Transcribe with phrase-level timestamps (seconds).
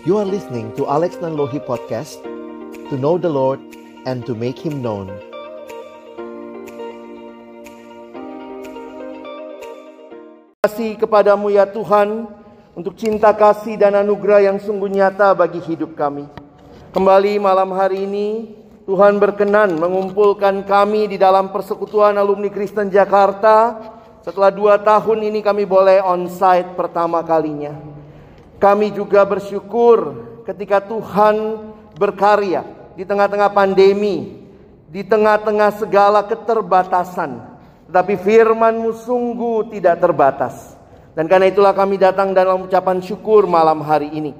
[0.00, 2.24] You are listening to Alex Nanlohi Podcast
[2.88, 3.60] To know the Lord
[4.08, 5.12] and to make Him known
[10.64, 12.32] kasih kepadamu ya Tuhan
[12.72, 16.24] untuk cinta kasih dan anugerah yang sungguh nyata bagi hidup kami.
[16.96, 18.56] Kembali malam hari ini
[18.88, 23.76] Tuhan berkenan mengumpulkan kami di dalam persekutuan alumni Kristen Jakarta.
[24.24, 27.99] Setelah dua tahun ini kami boleh on-site pertama kalinya.
[28.60, 31.64] Kami juga bersyukur ketika Tuhan
[31.96, 32.60] berkarya
[32.92, 34.36] di tengah-tengah pandemi,
[34.84, 37.40] di tengah-tengah segala keterbatasan.
[37.88, 40.76] Tetapi firmanmu sungguh tidak terbatas.
[41.16, 44.36] Dan karena itulah kami datang dalam ucapan syukur malam hari ini.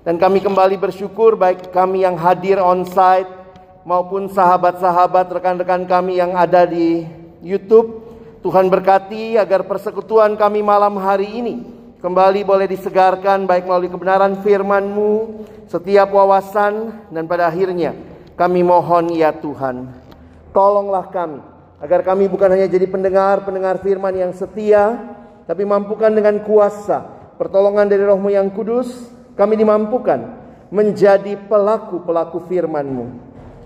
[0.00, 3.28] Dan kami kembali bersyukur baik kami yang hadir on-site
[3.84, 7.04] maupun sahabat-sahabat rekan-rekan kami yang ada di
[7.44, 8.00] YouTube.
[8.40, 15.42] Tuhan berkati agar persekutuan kami malam hari ini kembali boleh disegarkan baik melalui kebenaran firman-Mu,
[15.66, 17.94] setiap wawasan dan pada akhirnya
[18.38, 19.90] kami mohon ya Tuhan,
[20.54, 21.42] tolonglah kami
[21.82, 24.94] agar kami bukan hanya jadi pendengar-pendengar firman yang setia,
[25.46, 27.02] tapi mampukan dengan kuasa
[27.34, 30.38] pertolongan dari Rohmu yang kudus, kami dimampukan
[30.70, 33.06] menjadi pelaku-pelaku firman-Mu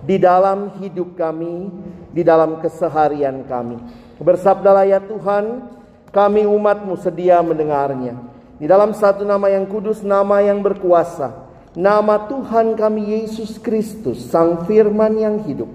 [0.05, 1.69] di dalam hidup kami,
[2.13, 3.77] di dalam keseharian kami.
[4.23, 5.73] Bersabdalah ya Tuhan,
[6.13, 8.21] kami umatmu sedia mendengarnya.
[8.61, 11.35] Di dalam satu nama yang kudus, nama yang berkuasa,
[11.75, 15.67] nama Tuhan kami Yesus Kristus, Sang Firman yang hidup.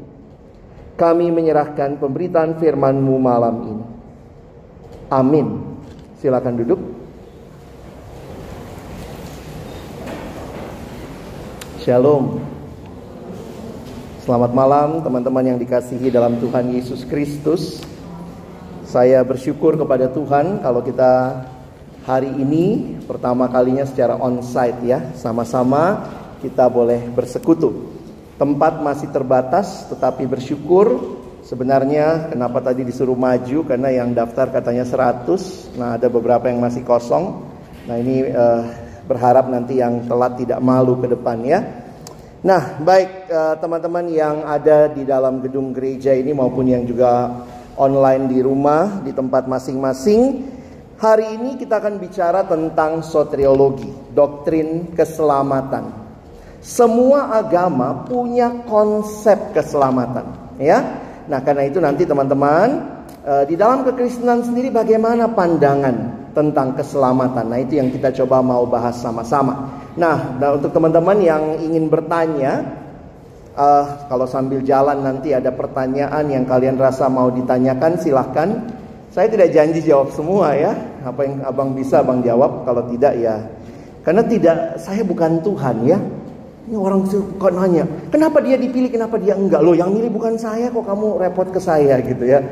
[0.96, 3.86] Kami menyerahkan pemberitaan firman-Mu malam ini.
[5.12, 5.62] Amin.
[6.18, 6.82] Silakan duduk.
[11.86, 12.42] Shalom.
[14.26, 17.80] Selamat malam teman-teman yang dikasihi dalam Tuhan Yesus Kristus.
[18.88, 21.44] Saya bersyukur kepada Tuhan kalau kita
[22.08, 26.08] hari ini pertama kalinya secara onsite ya, sama-sama
[26.40, 27.92] kita boleh bersekutu.
[28.40, 35.80] Tempat masih terbatas tetapi bersyukur Sebenarnya kenapa tadi disuruh maju karena yang daftar katanya 100.
[35.80, 37.40] Nah, ada beberapa yang masih kosong.
[37.88, 38.68] Nah, ini uh,
[39.08, 41.64] berharap nanti yang telat tidak malu ke depan ya.
[42.44, 47.34] Nah, baik eh, teman-teman yang ada di dalam gedung gereja ini maupun yang juga
[47.78, 50.44] online di rumah di tempat masing-masing,
[50.98, 56.10] hari ini kita akan bicara tentang soteriologi, doktrin keselamatan.
[56.60, 60.84] Semua agama punya konsep keselamatan, ya.
[61.30, 62.68] Nah, karena itu nanti teman-teman
[63.24, 67.46] uh, di dalam kekristenan sendiri bagaimana pandangan tentang keselamatan.
[67.46, 69.86] Nah, itu yang kita coba mau bahas sama-sama.
[69.98, 72.62] Nah, nah untuk teman-teman yang ingin bertanya,
[73.58, 78.50] uh, kalau sambil jalan nanti ada pertanyaan yang kalian rasa mau ditanyakan, silahkan.
[79.12, 80.78] Saya tidak janji jawab semua ya.
[81.02, 83.42] Apa yang abang bisa abang jawab, kalau tidak ya.
[84.06, 85.98] Karena tidak, saya bukan Tuhan ya.
[86.68, 87.08] Ini orang
[87.40, 89.64] kok nanya, kenapa dia dipilih, kenapa dia enggak?
[89.64, 92.44] Loh yang milih bukan saya kok kamu repot ke saya gitu ya.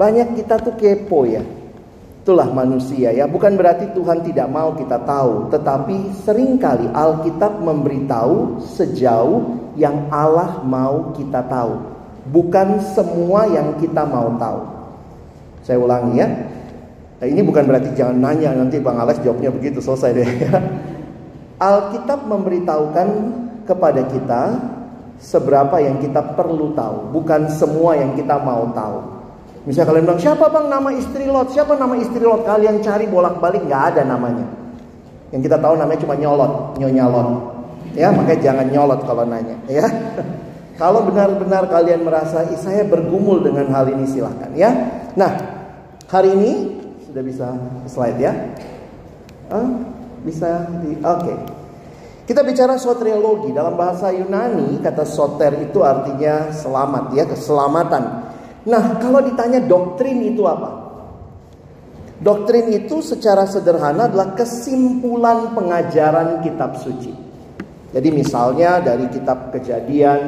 [0.00, 1.44] Banyak kita tuh kepo ya.
[2.30, 3.26] Itulah manusia ya.
[3.26, 10.62] Bukan berarti Tuhan tidak mau kita tahu, tetapi sering kali Alkitab memberitahu sejauh yang Allah
[10.62, 11.74] mau kita tahu.
[12.30, 14.62] Bukan semua yang kita mau tahu.
[15.66, 16.30] Saya ulangi ya.
[17.18, 20.54] Nah, ini bukan berarti jangan nanya nanti Bang Alex jawabnya begitu selesai deh ya.
[21.74, 23.08] Alkitab memberitahukan
[23.66, 24.42] kepada kita
[25.18, 29.19] seberapa yang kita perlu tahu, bukan semua yang kita mau tahu.
[29.68, 31.52] Misalnya kalian bilang, siapa bang nama istri Lot?
[31.52, 32.48] Siapa nama istri Lot?
[32.48, 34.46] Kalian cari bolak-balik, nggak ada namanya.
[35.30, 37.28] Yang kita tahu namanya cuma nyolot, nyonya Lot.
[37.92, 39.56] Ya, makanya jangan nyolot kalau nanya.
[39.68, 39.84] Ya,
[40.80, 44.48] kalau benar-benar kalian merasa, saya bergumul dengan hal ini silahkan.
[44.56, 44.70] Ya,
[45.12, 45.32] nah
[46.08, 46.52] hari ini
[47.04, 47.46] sudah bisa
[47.84, 48.32] slide ya.
[49.50, 49.68] Oh,
[50.24, 51.20] bisa di, oke.
[51.20, 51.36] Okay.
[52.30, 58.29] Kita bicara soteriologi dalam bahasa Yunani kata soter itu artinya selamat ya keselamatan.
[58.68, 60.80] Nah, kalau ditanya doktrin itu apa?
[62.20, 67.16] Doktrin itu secara sederhana adalah kesimpulan pengajaran kitab suci.
[67.90, 70.20] Jadi misalnya dari kitab kejadian,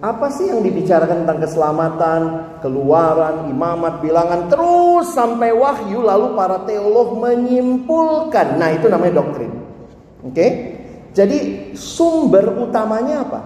[0.00, 2.20] apa sih yang dibicarakan tentang keselamatan,
[2.60, 8.60] keluaran, imamat, bilangan, terus sampai wahyu, lalu para teolog menyimpulkan.
[8.60, 9.52] Nah itu namanya doktrin.
[10.20, 10.46] Oke,
[11.16, 13.40] jadi sumber utamanya apa?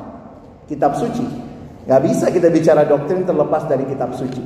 [0.67, 1.44] Kitab suci.
[1.85, 4.41] Gak bisa kita bicara doktrin terlepas dari kitab suci.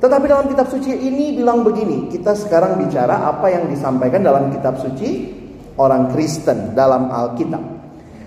[0.00, 4.80] Tetapi dalam kitab suci ini bilang begini, kita sekarang bicara apa yang disampaikan dalam kitab
[4.80, 5.32] suci
[5.80, 7.62] orang Kristen dalam Alkitab.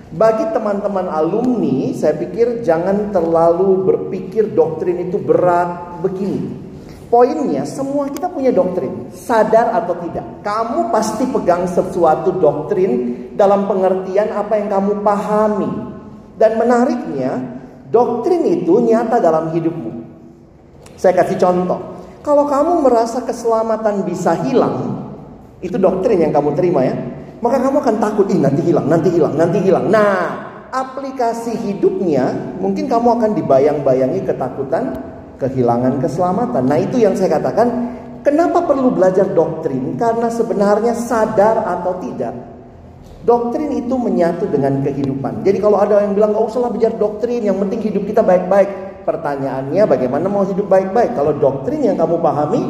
[0.08, 6.70] Bagi teman-teman alumni, saya pikir jangan terlalu berpikir doktrin itu berat begini.
[7.08, 10.44] Poinnya semua kita punya doktrin, sadar atau tidak.
[10.44, 15.72] Kamu pasti pegang sesuatu doktrin dalam pengertian apa yang kamu pahami.
[16.36, 17.57] Dan menariknya,
[17.92, 19.92] doktrin itu nyata dalam hidupmu.
[20.98, 21.80] Saya kasih contoh.
[22.26, 25.08] Kalau kamu merasa keselamatan bisa hilang,
[25.64, 26.96] itu doktrin yang kamu terima ya.
[27.38, 29.86] Maka kamu akan takut, ih nanti hilang, nanti hilang, nanti hilang.
[29.88, 34.98] Nah, aplikasi hidupnya mungkin kamu akan dibayang-bayangi ketakutan
[35.38, 36.66] kehilangan keselamatan.
[36.66, 37.94] Nah, itu yang saya katakan,
[38.26, 39.96] kenapa perlu belajar doktrin?
[39.96, 42.34] Karena sebenarnya sadar atau tidak,
[43.28, 45.44] doktrin itu menyatu dengan kehidupan.
[45.44, 49.04] Jadi kalau ada yang bilang gak usah lah belajar doktrin, yang penting hidup kita baik-baik.
[49.04, 51.20] Pertanyaannya bagaimana mau hidup baik-baik?
[51.20, 52.62] Kalau doktrin yang kamu pahami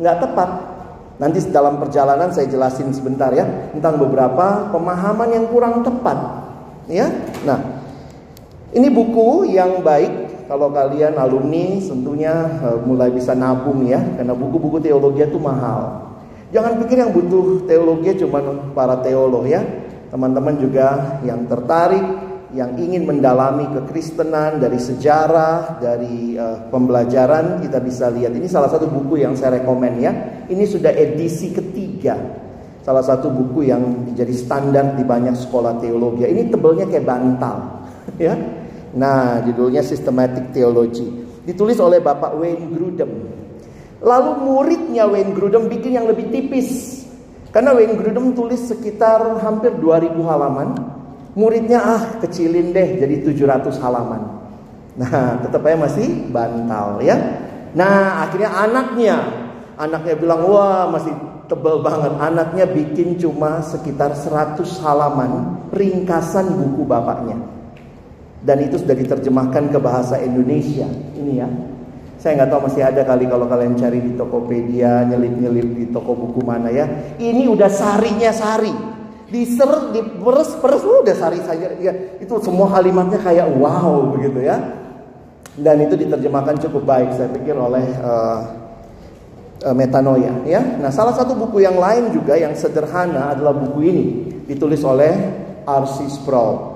[0.00, 0.74] nggak tepat,
[1.14, 6.42] Nanti dalam perjalanan saya jelasin sebentar ya tentang beberapa pemahaman yang kurang tepat.
[6.90, 7.06] Ya,
[7.46, 7.62] nah
[8.74, 14.82] ini buku yang baik kalau kalian alumni tentunya uh, mulai bisa nabung ya karena buku-buku
[14.82, 16.10] teologi itu mahal.
[16.50, 18.42] Jangan pikir yang butuh teologi cuma
[18.74, 19.62] para teolog ya.
[20.14, 22.06] Teman-teman juga yang tertarik,
[22.54, 28.30] yang ingin mendalami kekristenan dari sejarah, dari uh, pembelajaran kita bisa lihat.
[28.30, 30.12] Ini salah satu buku yang saya rekomen ya.
[30.46, 32.14] Ini sudah edisi ketiga.
[32.86, 36.30] Salah satu buku yang jadi standar di banyak sekolah teologi.
[36.30, 37.82] Ini tebelnya kayak bantal,
[38.30, 38.38] ya.
[38.94, 41.10] Nah, judulnya Systematic Theology.
[41.42, 43.10] Ditulis oleh Bapak Wayne Grudem.
[43.98, 47.02] Lalu muridnya Wayne Grudem bikin yang lebih tipis.
[47.54, 50.74] Karena Wayne Grudem tulis sekitar hampir 2000 halaman.
[51.38, 54.42] Muridnya ah kecilin deh jadi 700 halaman.
[54.98, 57.14] Nah, tetap aja masih bantal ya.
[57.74, 59.16] Nah, akhirnya anaknya
[59.74, 61.14] anaknya bilang, "Wah, masih
[61.46, 67.38] tebel banget." Anaknya bikin cuma sekitar 100 halaman ringkasan buku bapaknya
[68.44, 70.86] dan itu sudah diterjemahkan ke bahasa Indonesia.
[71.16, 71.48] Ini ya.
[72.24, 76.40] Saya nggak tahu masih ada kali kalau kalian cari di Tokopedia, nyelip-nyelip di toko buku
[76.40, 76.88] mana ya.
[77.20, 78.72] Ini udah sarinya sari.
[79.28, 81.76] Diser, diperes-peres, uh, udah sari saja.
[81.76, 84.56] Ya, itu semua kalimatnya kayak wow begitu ya.
[85.52, 88.40] Dan itu diterjemahkan cukup baik saya pikir oleh uh,
[89.68, 90.64] uh, Metanoia ya.
[90.80, 94.04] Nah, salah satu buku yang lain juga yang sederhana adalah buku ini
[94.48, 95.12] ditulis oleh
[95.68, 96.08] R.C.
[96.08, 96.73] Sproul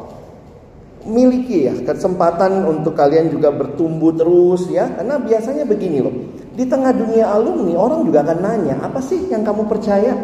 [1.08, 6.14] miliki ya kesempatan untuk kalian juga bertumbuh terus ya karena biasanya begini loh
[6.52, 10.14] di tengah dunia alumni orang juga akan nanya apa sih yang kamu percaya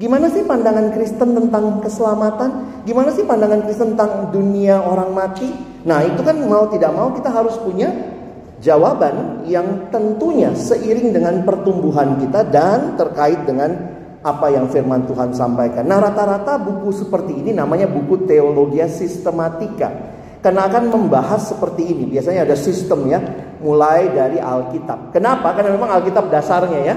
[0.00, 2.50] gimana sih pandangan Kristen tentang keselamatan
[2.88, 5.46] gimana sih pandangan Kristen tentang dunia orang mati
[5.84, 7.92] nah itu kan mau tidak mau kita harus punya
[8.64, 13.94] jawaban yang tentunya seiring dengan pertumbuhan kita dan terkait dengan
[14.24, 15.84] apa yang firman Tuhan sampaikan.
[15.84, 20.13] Nah, rata-rata buku seperti ini namanya buku teologi sistematika.
[20.44, 22.04] Karena akan membahas seperti ini.
[22.04, 23.16] Biasanya ada sistem ya,
[23.64, 25.16] mulai dari Alkitab.
[25.16, 25.56] Kenapa?
[25.56, 26.96] Karena memang Alkitab dasarnya ya.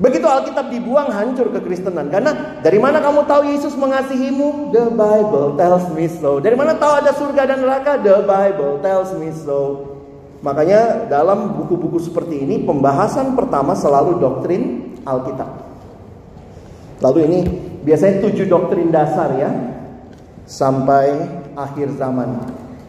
[0.00, 2.08] Begitu Alkitab dibuang hancur kekristenan.
[2.08, 4.72] Karena dari mana kamu tahu Yesus mengasihimu?
[4.72, 6.40] The Bible tells me so.
[6.40, 8.00] Dari mana tahu ada surga dan neraka?
[8.00, 9.92] The Bible tells me so.
[10.40, 15.60] Makanya dalam buku-buku seperti ini pembahasan pertama selalu doktrin Alkitab.
[17.04, 17.38] Lalu ini
[17.84, 19.52] biasanya tujuh doktrin dasar ya.
[20.48, 22.40] Sampai akhir zaman.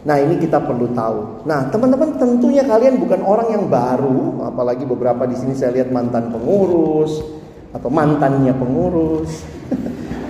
[0.04, 1.48] Nah, ini kita perlu tahu.
[1.48, 6.28] Nah, teman-teman, tentunya kalian bukan orang yang baru, apalagi beberapa di sini saya lihat mantan
[6.28, 7.24] pengurus
[7.72, 9.48] atau mantannya pengurus.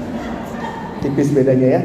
[1.01, 1.81] Tipis bedanya ya.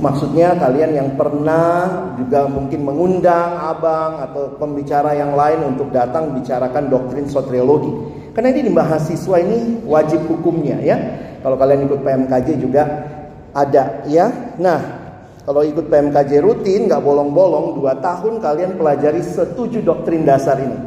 [0.00, 6.88] Maksudnya kalian yang pernah juga mungkin mengundang abang atau pembicara yang lain untuk datang bicarakan
[6.88, 7.92] doktrin soteriologi.
[8.32, 10.96] Karena ini di mahasiswa ini wajib hukumnya ya.
[11.44, 12.82] Kalau kalian ikut PMKJ juga
[13.54, 14.56] ada ya.
[14.58, 14.80] Nah,
[15.44, 20.78] kalau ikut PMKJ rutin nggak bolong-bolong dua tahun kalian pelajari setuju doktrin dasar ini.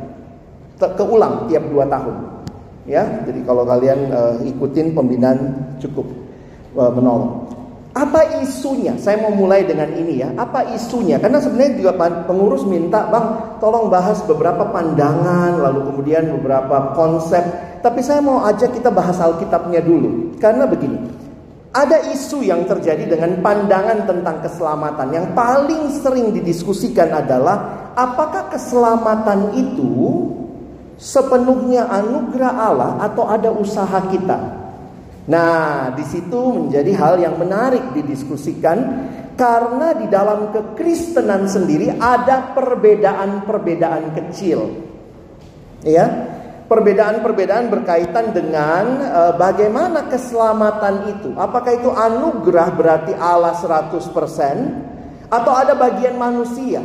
[0.79, 2.43] Keulang tiap dua tahun.
[2.83, 6.03] Ya, jadi kalau kalian uh, ikutin pembinaan cukup
[6.75, 7.47] uh, menolong.
[7.93, 8.97] Apa isunya?
[8.97, 10.33] Saya mau mulai dengan ini ya.
[10.33, 11.21] Apa isunya?
[11.21, 11.91] Karena sebenarnya juga
[12.25, 17.45] pengurus minta, "Bang, tolong bahas beberapa pandangan, lalu kemudian beberapa konsep."
[17.85, 20.33] Tapi saya mau ajak kita bahas Alkitabnya dulu.
[20.41, 21.22] Karena begini,
[21.73, 29.57] ada isu yang terjadi dengan pandangan tentang keselamatan yang paling sering didiskusikan adalah apakah keselamatan
[29.57, 30.29] itu
[31.01, 34.37] sepenuhnya anugerah Allah atau ada usaha kita.
[35.23, 38.77] Nah, di situ menjadi hal yang menarik didiskusikan
[39.33, 44.77] karena di dalam kekristenan sendiri ada perbedaan-perbedaan kecil.
[45.81, 46.05] Ya,
[46.67, 51.29] perbedaan-perbedaan berkaitan dengan e, bagaimana keselamatan itu.
[51.35, 54.03] Apakah itu anugerah berarti Allah 100%
[55.29, 56.83] atau ada bagian manusia?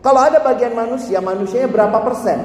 [0.00, 2.38] Kalau ada bagian manusia, manusianya berapa persen?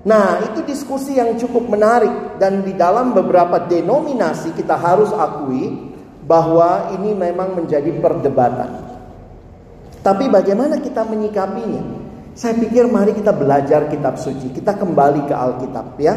[0.00, 5.92] Nah, itu diskusi yang cukup menarik dan di dalam beberapa denominasi kita harus akui
[6.24, 8.88] bahwa ini memang menjadi perdebatan.
[10.00, 11.99] Tapi bagaimana kita menyikapinya?
[12.40, 16.16] Saya pikir mari kita belajar kitab suci, kita kembali ke Alkitab ya.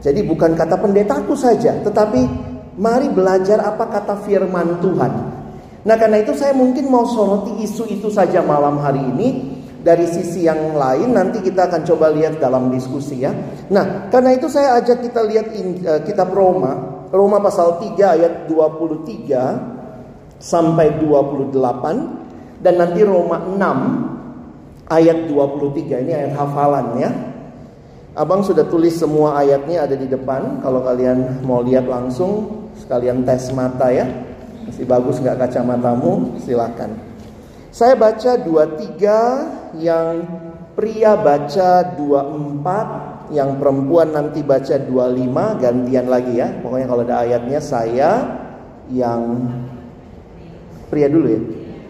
[0.00, 2.24] Jadi bukan kata pendetaku saja, tetapi
[2.80, 5.12] mari belajar apa kata firman Tuhan.
[5.84, 9.28] Nah karena itu saya mungkin mau soroti isu itu saja malam hari ini
[9.84, 13.36] dari sisi yang lain nanti kita akan coba lihat dalam diskusi ya.
[13.68, 18.48] Nah, karena itu saya ajak kita lihat in, uh, kitab Roma, Roma pasal 3 ayat
[18.48, 21.52] 23 sampai 28
[22.64, 24.17] dan nanti Roma 6
[24.88, 27.10] ayat 23 ini ayat hafalan ya.
[28.18, 30.58] Abang sudah tulis semua ayatnya ada di depan.
[30.64, 34.08] Kalau kalian mau lihat langsung sekalian tes mata ya.
[34.66, 36.40] Masih bagus nggak kacamatamu?
[36.42, 36.98] Silakan.
[37.70, 40.14] Saya baca 23 yang
[40.74, 46.48] pria baca 24 yang perempuan nanti baca 25 gantian lagi ya.
[46.58, 48.10] Pokoknya kalau ada ayatnya saya
[48.90, 49.46] yang
[50.90, 51.40] pria dulu ya.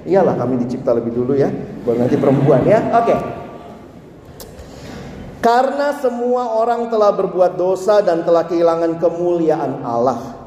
[0.06, 1.50] Iyalah kami dicipta lebih dulu ya.
[1.82, 2.78] Baru nanti perempuan ya.
[3.02, 3.14] Oke.
[5.38, 10.37] Karena semua orang telah berbuat dosa dan telah kehilangan kemuliaan Allah.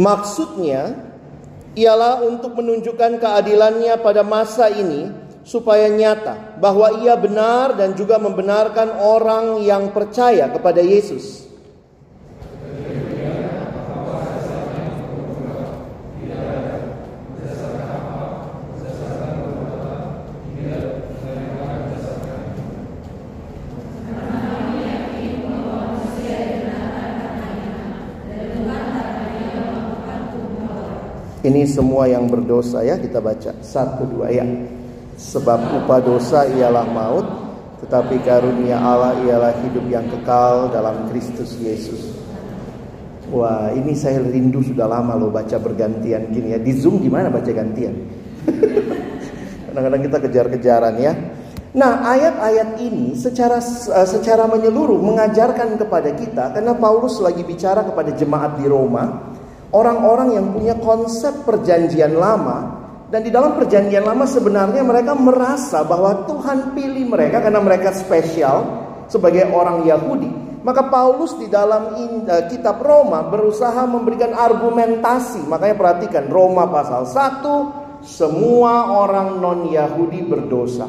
[0.00, 0.96] Maksudnya
[1.76, 5.12] ialah untuk menunjukkan keadilannya pada masa ini
[5.44, 11.49] supaya nyata bahwa ia benar dan juga membenarkan orang yang percaya kepada Yesus.
[31.50, 34.46] Ini semua yang berdosa ya kita baca satu dua ya.
[35.18, 37.26] Sebab upah dosa ialah maut,
[37.82, 42.14] tetapi karunia Allah ialah hidup yang kekal dalam Kristus Yesus.
[43.34, 46.58] Wah ini saya rindu sudah lama loh baca bergantian gini ya.
[46.62, 47.98] Di Zoom gimana baca gantian?
[49.66, 51.12] Kadang-kadang kita kejar-kejaran ya.
[51.74, 58.14] Nah ayat-ayat ini secara eh, secara menyeluruh mengajarkan kepada kita karena Paulus lagi bicara kepada
[58.14, 59.29] jemaat di Roma
[59.70, 66.30] orang-orang yang punya konsep perjanjian lama dan di dalam perjanjian lama sebenarnya mereka merasa bahwa
[66.30, 68.62] Tuhan pilih mereka karena mereka spesial
[69.10, 70.30] sebagai orang Yahudi.
[70.62, 75.42] Maka Paulus di dalam uh, kitab Roma berusaha memberikan argumentasi.
[75.48, 80.86] Makanya perhatikan Roma pasal 1 semua orang non-Yahudi berdosa.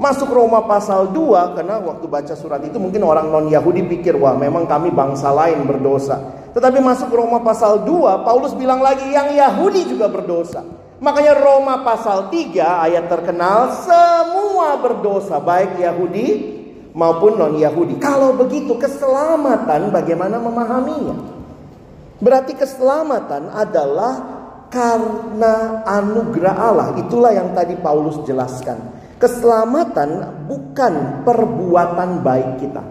[0.00, 4.64] Masuk Roma pasal 2 karena waktu baca surat itu mungkin orang non-Yahudi pikir wah memang
[4.64, 6.41] kami bangsa lain berdosa.
[6.52, 10.60] Tetapi masuk Roma pasal 2, Paulus bilang lagi yang Yahudi juga berdosa.
[11.02, 16.26] Makanya Roma pasal 3 ayat terkenal semua berdosa baik Yahudi
[16.94, 17.98] maupun non-Yahudi.
[17.98, 21.16] Kalau begitu keselamatan bagaimana memahaminya?
[22.22, 24.14] Berarti keselamatan adalah
[24.70, 26.88] karena anugerah Allah.
[27.02, 28.78] Itulah yang tadi Paulus jelaskan.
[29.18, 32.82] Keselamatan bukan perbuatan baik kita.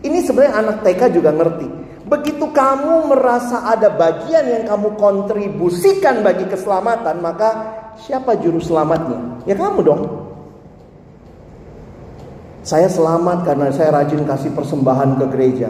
[0.00, 1.83] Ini sebenarnya anak TK juga ngerti.
[2.04, 7.50] Begitu kamu merasa ada bagian yang kamu kontribusikan bagi keselamatan, maka
[7.96, 9.40] siapa juru selamatnya?
[9.48, 10.02] Ya kamu dong.
[12.64, 15.68] Saya selamat karena saya rajin kasih persembahan ke gereja.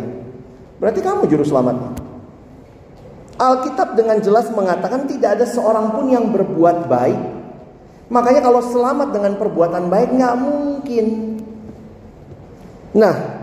[0.82, 1.90] Berarti kamu juru selamatnya.
[3.34, 7.20] Alkitab dengan jelas mengatakan tidak ada seorang pun yang berbuat baik.
[8.10, 11.06] Makanya kalau selamat dengan perbuatan baik nggak mungkin.
[12.94, 13.33] Nah,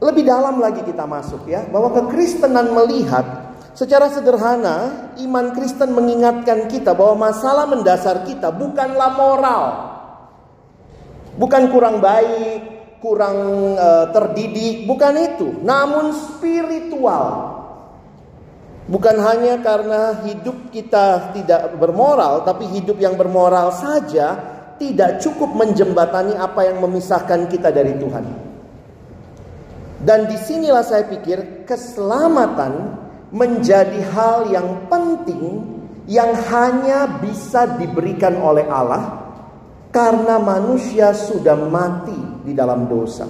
[0.00, 6.96] lebih dalam lagi kita masuk ya, bahwa kekristenan melihat secara sederhana iman Kristen mengingatkan kita
[6.96, 9.64] bahwa masalah mendasar kita bukanlah moral.
[11.36, 12.60] Bukan kurang baik,
[13.04, 13.36] kurang
[13.76, 17.56] uh, terdidik, bukan itu, namun spiritual.
[18.90, 24.34] Bukan hanya karena hidup kita tidak bermoral, tapi hidup yang bermoral saja
[24.80, 28.49] tidak cukup menjembatani apa yang memisahkan kita dari Tuhan.
[30.00, 32.96] Dan di sinilah saya pikir keselamatan
[33.30, 35.60] menjadi hal yang penting
[36.08, 39.20] yang hanya bisa diberikan oleh Allah
[39.92, 43.28] karena manusia sudah mati di dalam dosa.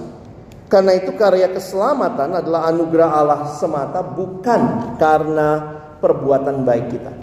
[0.71, 5.59] Karena itu karya keselamatan adalah anugerah Allah semata bukan karena
[5.99, 7.13] perbuatan baik kita.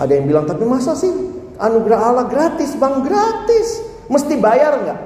[0.00, 1.12] Ada yang bilang tapi masa sih
[1.60, 3.68] anugerah Allah gratis bang gratis
[4.08, 5.00] mesti bayar nggak?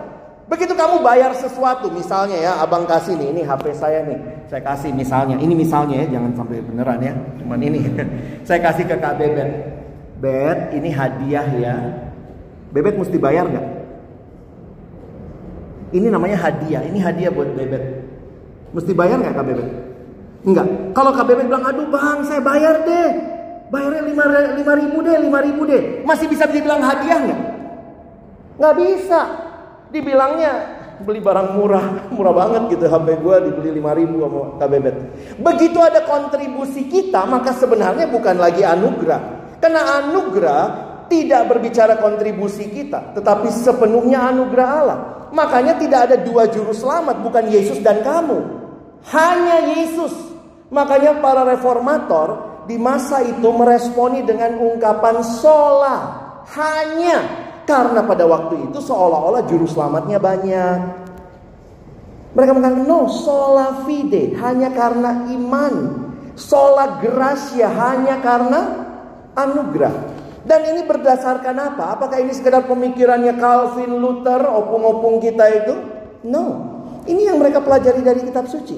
[0.50, 4.18] Begitu kamu bayar sesuatu, misalnya ya, abang kasih nih, ini HP saya nih,
[4.50, 7.78] saya kasih misalnya, ini misalnya ya, jangan sampai beneran ya, cuman ini,
[8.48, 9.50] saya kasih ke Kak Bebet,
[10.18, 11.76] Bet, ini hadiah ya,
[12.74, 13.66] Bebet mesti bayar nggak?
[15.94, 18.02] Ini namanya hadiah, ini hadiah buat Bebet,
[18.74, 19.68] mesti bayar nggak Kak Bebet?
[20.42, 20.66] Enggak.
[20.90, 23.10] Kalau Kak Bebet bilang, aduh bang, saya bayar deh,
[23.70, 24.24] bayarnya lima,
[24.58, 27.40] lima ribu deh, lima ribu deh, masih bisa dibilang hadiah nggak?
[28.58, 29.51] Nggak bisa
[29.92, 30.52] dibilangnya
[31.02, 34.96] beli barang murah, murah banget gitu HP gue dibeli 5000 sama KBBet.
[35.42, 39.20] Begitu ada kontribusi kita, maka sebenarnya bukan lagi anugerah.
[39.58, 40.62] Karena anugerah
[41.10, 44.98] tidak berbicara kontribusi kita, tetapi sepenuhnya anugerah Allah.
[45.32, 48.38] Makanya tidak ada dua juru selamat, bukan Yesus dan kamu.
[49.12, 50.12] Hanya Yesus.
[50.72, 55.96] Makanya para reformator di masa itu meresponi dengan ungkapan sola.
[56.52, 60.78] Hanya karena pada waktu itu seolah-olah juru selamatnya banyak.
[62.32, 65.74] Mereka mengatakan, no, sola fide, hanya karena iman.
[66.32, 68.60] Sola gracia, hanya karena
[69.36, 69.94] anugerah.
[70.42, 71.94] Dan ini berdasarkan apa?
[71.94, 75.74] Apakah ini sekedar pemikirannya Calvin, Luther, opung-opung kita itu?
[76.26, 76.72] No.
[77.06, 78.74] Ini yang mereka pelajari dari kitab suci.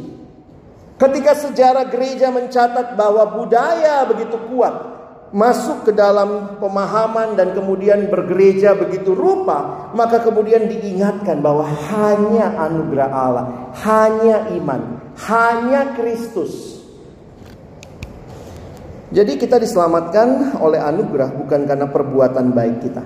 [0.95, 4.94] Ketika sejarah gereja mencatat bahwa budaya begitu kuat,
[5.35, 13.11] masuk ke dalam pemahaman dan kemudian bergereja begitu rupa, maka kemudian diingatkan bahwa hanya anugerah
[13.11, 13.45] Allah,
[13.83, 16.79] hanya iman, hanya Kristus.
[19.11, 23.03] Jadi kita diselamatkan oleh anugerah bukan karena perbuatan baik kita.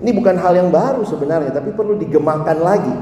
[0.00, 2.96] Ini bukan hal yang baru sebenarnya, tapi perlu digemakan lagi.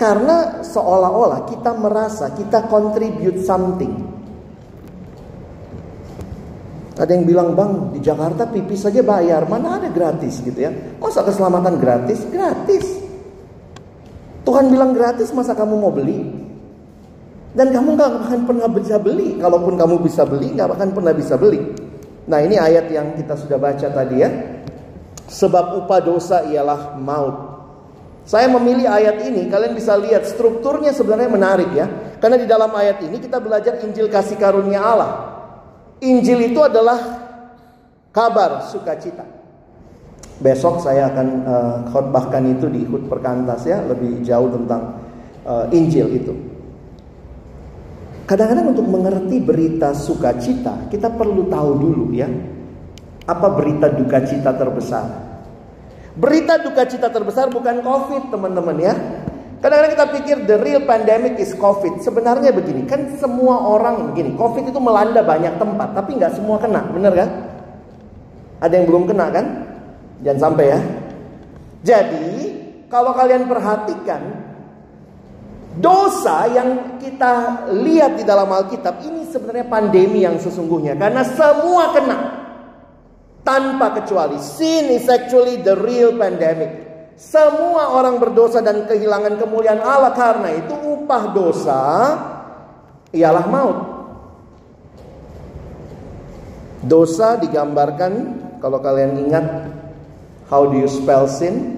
[0.00, 4.07] Karena seolah-olah kita merasa kita contribute something.
[6.98, 10.74] Ada yang bilang bang di Jakarta pipis saja bayar, mana ada gratis gitu ya?
[10.98, 12.26] Masa keselamatan gratis?
[12.26, 12.86] Gratis.
[14.42, 16.26] Tuhan bilang gratis, masa kamu mau beli?
[17.54, 19.38] Dan kamu nggak akan pernah bisa beli.
[19.38, 21.62] Kalaupun kamu bisa beli, nggak akan pernah bisa beli.
[22.26, 24.30] Nah ini ayat yang kita sudah baca tadi ya.
[25.30, 27.36] Sebab upah dosa ialah maut.
[28.26, 31.86] Saya memilih ayat ini, kalian bisa lihat strukturnya sebenarnya menarik ya.
[32.18, 35.37] Karena di dalam ayat ini kita belajar Injil kasih karunia Allah.
[35.98, 36.98] Injil itu adalah
[38.14, 39.26] kabar sukacita.
[40.38, 45.02] Besok saya akan uh, khotbahkan itu di Hut Perkantas ya, lebih jauh tentang
[45.42, 46.34] uh, Injil itu.
[48.28, 52.28] Kadang-kadang untuk mengerti berita sukacita, kita perlu tahu dulu ya,
[53.26, 55.26] apa berita duka cita terbesar.
[56.14, 58.94] Berita duka cita terbesar bukan COVID teman-teman ya.
[59.58, 61.98] Kadang-kadang kita pikir the real pandemic is COVID.
[61.98, 64.38] Sebenarnya begini, kan semua orang begini.
[64.38, 67.30] COVID itu melanda banyak tempat, tapi nggak semua kena, bener kan?
[68.62, 69.46] Ada yang belum kena kan?
[70.22, 70.78] Jangan sampai ya.
[71.82, 72.26] Jadi,
[72.86, 74.22] kalau kalian perhatikan,
[75.78, 80.94] dosa yang kita lihat di dalam Alkitab ini sebenarnya pandemi yang sesungguhnya.
[80.94, 82.18] Karena semua kena.
[83.42, 84.36] Tanpa kecuali.
[84.38, 86.87] Sin is actually the real pandemic.
[87.18, 91.82] Semua orang berdosa dan kehilangan kemuliaan Allah karena itu upah dosa
[93.10, 93.78] ialah maut.
[96.78, 99.46] Dosa digambarkan kalau kalian ingat
[100.46, 101.74] how do you spell sin?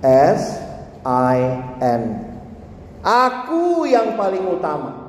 [0.00, 0.56] S
[1.04, 2.24] I N.
[3.04, 4.99] Aku yang paling utama.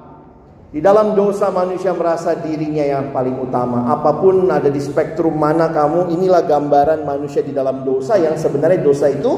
[0.72, 3.92] Di dalam dosa manusia merasa dirinya yang paling utama.
[3.92, 8.80] Apa pun ada di spektrum mana kamu, inilah gambaran manusia di dalam dosa yang sebenarnya
[8.80, 9.32] dosa itu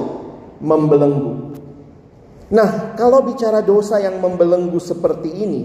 [0.61, 1.57] membelenggu.
[2.53, 5.61] Nah, kalau bicara dosa yang membelenggu seperti ini,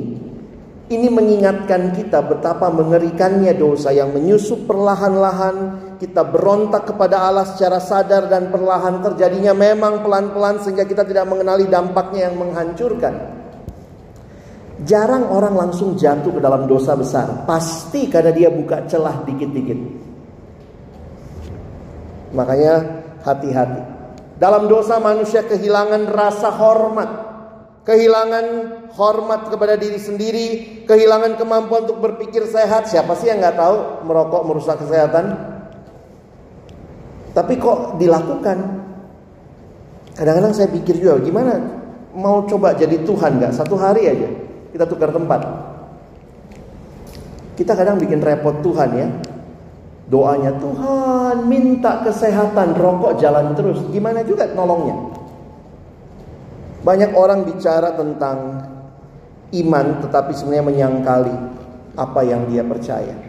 [0.88, 5.84] ini mengingatkan kita betapa mengerikannya dosa yang menyusup perlahan-lahan.
[6.00, 11.68] Kita berontak kepada Allah secara sadar dan perlahan terjadinya memang pelan-pelan sehingga kita tidak mengenali
[11.68, 13.37] dampaknya yang menghancurkan.
[14.86, 17.42] Jarang orang langsung jatuh ke dalam dosa besar.
[17.42, 19.78] Pasti karena dia buka celah dikit-dikit.
[22.30, 23.82] Makanya hati-hati.
[24.38, 27.10] Dalam dosa manusia kehilangan rasa hormat.
[27.82, 28.46] Kehilangan
[28.94, 30.48] hormat kepada diri sendiri.
[30.86, 32.86] Kehilangan kemampuan untuk berpikir sehat.
[32.86, 35.34] Siapa sih yang nggak tahu merokok merusak kesehatan?
[37.34, 38.58] Tapi kok dilakukan?
[40.14, 41.78] Kadang-kadang saya pikir juga gimana
[42.14, 45.40] mau coba jadi Tuhan nggak satu hari aja kita tukar tempat.
[47.58, 49.08] Kita kadang bikin repot Tuhan ya.
[50.08, 53.82] Doanya Tuhan minta kesehatan, rokok jalan terus.
[53.92, 54.96] Gimana juga nolongnya?
[56.80, 58.64] Banyak orang bicara tentang
[59.52, 61.36] iman tetapi sebenarnya menyangkali
[61.98, 63.28] apa yang dia percaya.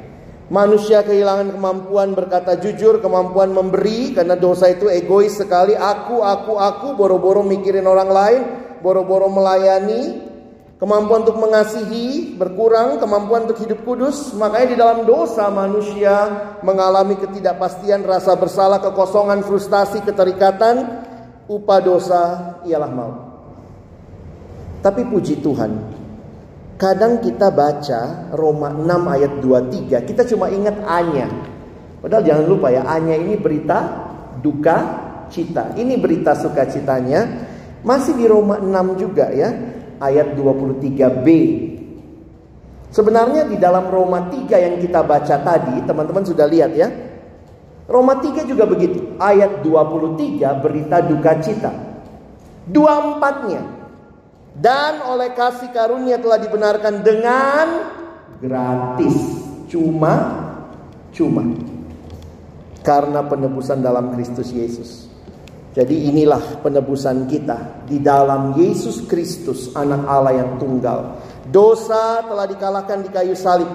[0.49, 5.77] Manusia kehilangan kemampuan berkata jujur, kemampuan memberi karena dosa itu egois sekali.
[5.77, 8.41] Aku, aku, aku, boro-boro mikirin orang lain,
[8.81, 10.28] boro-boro melayani.
[10.79, 14.31] Kemampuan untuk mengasihi berkurang, kemampuan untuk hidup kudus.
[14.31, 16.15] Makanya di dalam dosa manusia
[16.63, 21.03] mengalami ketidakpastian, rasa bersalah, kekosongan, frustasi, keterikatan.
[21.51, 22.21] Upah dosa
[22.63, 23.17] ialah maut.
[24.79, 25.99] Tapi puji Tuhan,
[26.79, 31.27] Kadang kita baca Roma 6 ayat 23, kita cuma ingat A-nya.
[31.99, 34.07] Padahal jangan lupa ya, A-nya ini berita
[34.39, 34.77] duka
[35.27, 35.75] cita.
[35.75, 37.51] Ini berita sukacitanya.
[37.83, 39.51] Masih di Roma 6 juga ya,
[39.99, 41.27] ayat 23b.
[42.89, 46.89] Sebenarnya di dalam Roma 3 yang kita baca tadi, teman-teman sudah lihat ya.
[47.85, 49.13] Roma 3 juga begitu.
[49.21, 51.71] Ayat 23 berita duka cita.
[52.69, 53.79] Dua empatnya
[54.59, 57.67] dan oleh kasih karunia telah dibenarkan dengan
[58.43, 59.15] gratis
[59.71, 60.45] cuma
[61.15, 61.43] cuma
[62.85, 65.08] karena penebusan dalam Kristus Yesus.
[65.79, 71.23] Jadi inilah penebusan kita di dalam Yesus Kristus anak Allah yang tunggal.
[71.47, 73.71] Dosa telah dikalahkan di kayu salib.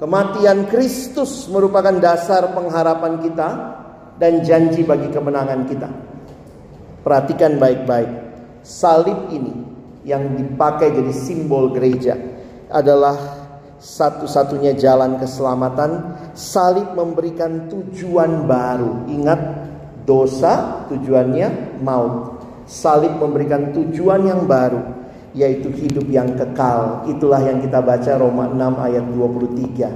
[0.00, 3.48] Kematian Kristus merupakan dasar pengharapan kita
[4.16, 5.92] dan janji bagi kemenangan kita.
[7.04, 8.10] Perhatikan baik-baik.
[8.64, 9.52] Salib ini
[10.08, 12.16] yang dipakai jadi simbol gereja
[12.72, 13.44] adalah
[13.76, 16.16] satu-satunya jalan keselamatan.
[16.32, 19.04] Salib memberikan tujuan baru.
[19.12, 19.40] Ingat,
[20.04, 22.42] dosa tujuannya maut.
[22.62, 24.78] Salib memberikan tujuan yang baru,
[25.34, 27.02] yaitu hidup yang kekal.
[27.10, 29.90] Itulah yang kita baca Roma 6 ayat 23.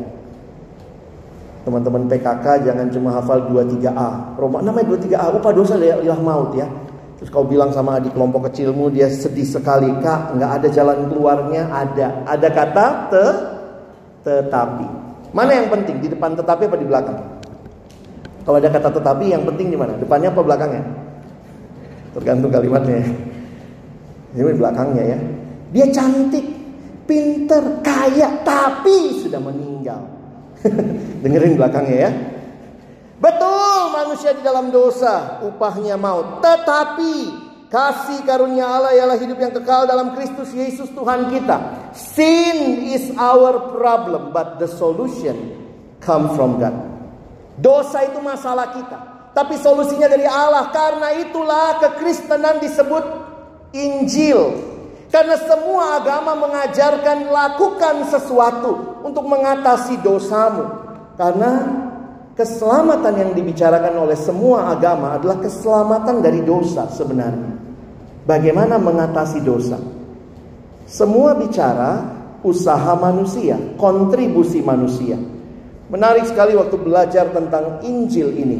[1.66, 4.38] Teman-teman PKK jangan cuma hafal 23A.
[4.38, 6.66] Roma 6 ayat 23A, upah dosa ialah maut ya.
[7.16, 11.64] Terus kau bilang sama adik kelompok kecilmu dia sedih sekali kak nggak ada jalan keluarnya
[11.73, 13.25] ada ada kata te
[14.21, 14.85] tetapi
[15.33, 17.16] mana yang penting di depan tetapi apa di belakang
[18.47, 19.99] kalau ada kata tetapi yang penting di mana?
[19.99, 20.87] Depannya apa belakangnya?
[22.15, 23.03] Tergantung kalimatnya.
[24.39, 25.19] Ini belakangnya ya.
[25.75, 26.47] Dia cantik
[27.11, 29.99] pinter kaya tapi sudah meninggal.
[31.27, 32.11] Dengerin belakangnya ya.
[33.19, 36.39] Betul manusia di dalam dosa, upahnya maut.
[36.39, 37.15] Tetapi
[37.67, 41.91] kasih karunia Allah ialah hidup yang kekal dalam Kristus Yesus Tuhan kita.
[41.99, 45.35] Sin is our problem, but the solution
[45.99, 46.96] come from God.
[47.57, 48.99] Dosa itu masalah kita,
[49.33, 50.69] tapi solusinya dari Allah.
[50.71, 53.05] Karena itulah kekristenan disebut
[53.73, 54.73] Injil.
[55.09, 60.85] Karena semua agama mengajarkan lakukan sesuatu untuk mengatasi dosamu.
[61.16, 61.53] Karena
[62.37, 67.57] Keselamatan yang dibicarakan oleh semua agama adalah keselamatan dari dosa sebenarnya.
[68.29, 69.81] Bagaimana mengatasi dosa?
[70.85, 72.05] Semua bicara
[72.45, 75.16] usaha manusia, kontribusi manusia.
[75.87, 78.59] Menarik sekali waktu belajar tentang Injil ini.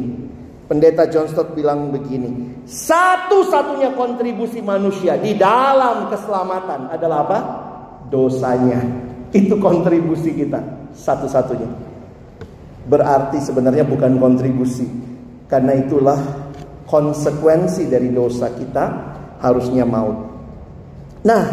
[0.67, 7.39] Pendeta John Stott bilang begini, satu-satunya kontribusi manusia di dalam keselamatan adalah apa?
[8.11, 8.83] Dosanya.
[9.31, 11.87] Itu kontribusi kita, satu-satunya
[12.87, 14.87] berarti sebenarnya bukan kontribusi.
[15.47, 16.17] Karena itulah
[16.87, 18.85] konsekuensi dari dosa kita
[19.43, 20.17] harusnya maut.
[21.23, 21.43] Nah,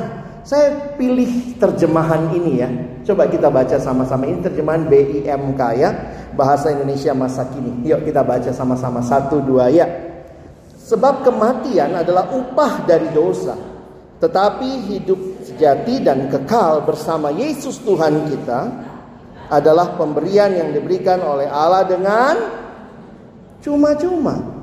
[0.46, 2.70] saya pilih terjemahan ini ya.
[3.04, 4.24] Coba kita baca sama-sama.
[4.24, 5.90] Ini terjemahan BIMK ya.
[6.32, 7.84] Bahasa Indonesia masa kini.
[7.84, 9.04] Yuk kita baca sama-sama.
[9.04, 9.84] Satu, dua, ya.
[10.88, 13.56] Sebab kematian adalah upah dari dosa.
[14.24, 18.60] Tetapi hidup sejati dan kekal bersama Yesus Tuhan kita
[19.52, 22.34] adalah pemberian yang diberikan oleh Allah dengan
[23.60, 24.56] cuma-cuma.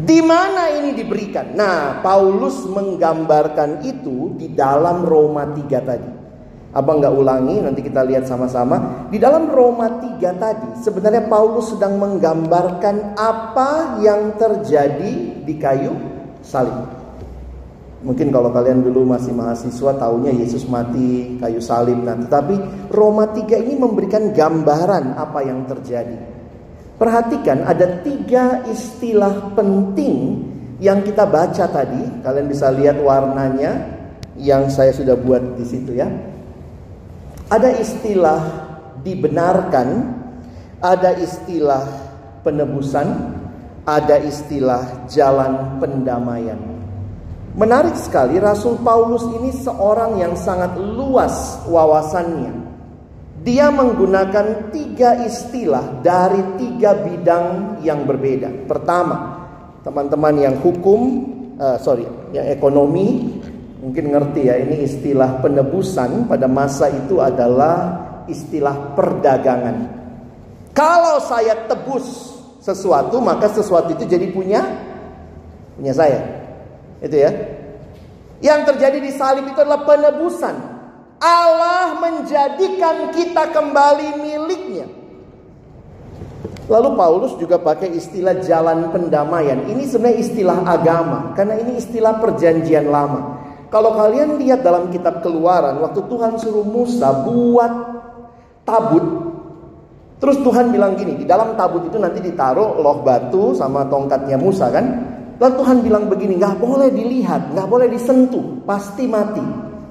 [0.00, 1.52] Di mana ini diberikan?
[1.52, 6.19] Nah, Paulus menggambarkan itu di dalam Roma 3 tadi.
[6.70, 9.10] Abang nggak ulangi, nanti kita lihat sama-sama.
[9.10, 15.90] Di dalam Roma 3 tadi, sebenarnya Paulus sedang menggambarkan apa yang terjadi di kayu
[16.46, 16.86] salib.
[18.06, 22.00] Mungkin kalau kalian dulu masih mahasiswa tahunya Yesus mati kayu salib.
[22.06, 26.16] Nah, tetapi Roma 3 ini memberikan gambaran apa yang terjadi.
[27.02, 30.46] Perhatikan ada tiga istilah penting
[30.78, 32.22] yang kita baca tadi.
[32.22, 33.90] Kalian bisa lihat warnanya
[34.38, 36.29] yang saya sudah buat di situ ya.
[37.50, 38.40] Ada istilah
[39.02, 39.88] dibenarkan,
[40.78, 41.82] ada istilah
[42.46, 43.10] penebusan,
[43.82, 46.62] ada istilah jalan pendamaian.
[47.58, 52.54] Menarik sekali Rasul Paulus ini seorang yang sangat luas wawasannya.
[53.42, 58.70] Dia menggunakan tiga istilah dari tiga bidang yang berbeda.
[58.70, 59.42] Pertama,
[59.82, 61.26] teman-teman yang hukum,
[61.58, 63.42] uh, sorry, yang ekonomi,
[63.80, 69.98] mungkin ngerti ya ini istilah penebusan pada masa itu adalah istilah perdagangan.
[70.70, 74.62] Kalau saya tebus sesuatu, maka sesuatu itu jadi punya
[75.74, 76.20] punya saya.
[77.00, 77.32] Itu ya.
[78.40, 80.54] Yang terjadi di salib itu adalah penebusan.
[81.20, 84.88] Allah menjadikan kita kembali miliknya.
[86.70, 89.68] Lalu Paulus juga pakai istilah jalan pendamaian.
[89.68, 93.39] Ini sebenarnya istilah agama karena ini istilah perjanjian lama.
[93.70, 97.72] Kalau kalian lihat dalam kitab Keluaran waktu Tuhan suruh Musa buat
[98.66, 99.30] tabut
[100.20, 104.68] Terus Tuhan bilang gini, di dalam tabut itu nanti ditaruh loh batu sama tongkatnya Musa
[104.68, 104.84] kan.
[105.40, 109.40] Lalu Tuhan bilang begini, nggak boleh dilihat, nggak boleh disentuh, pasti mati.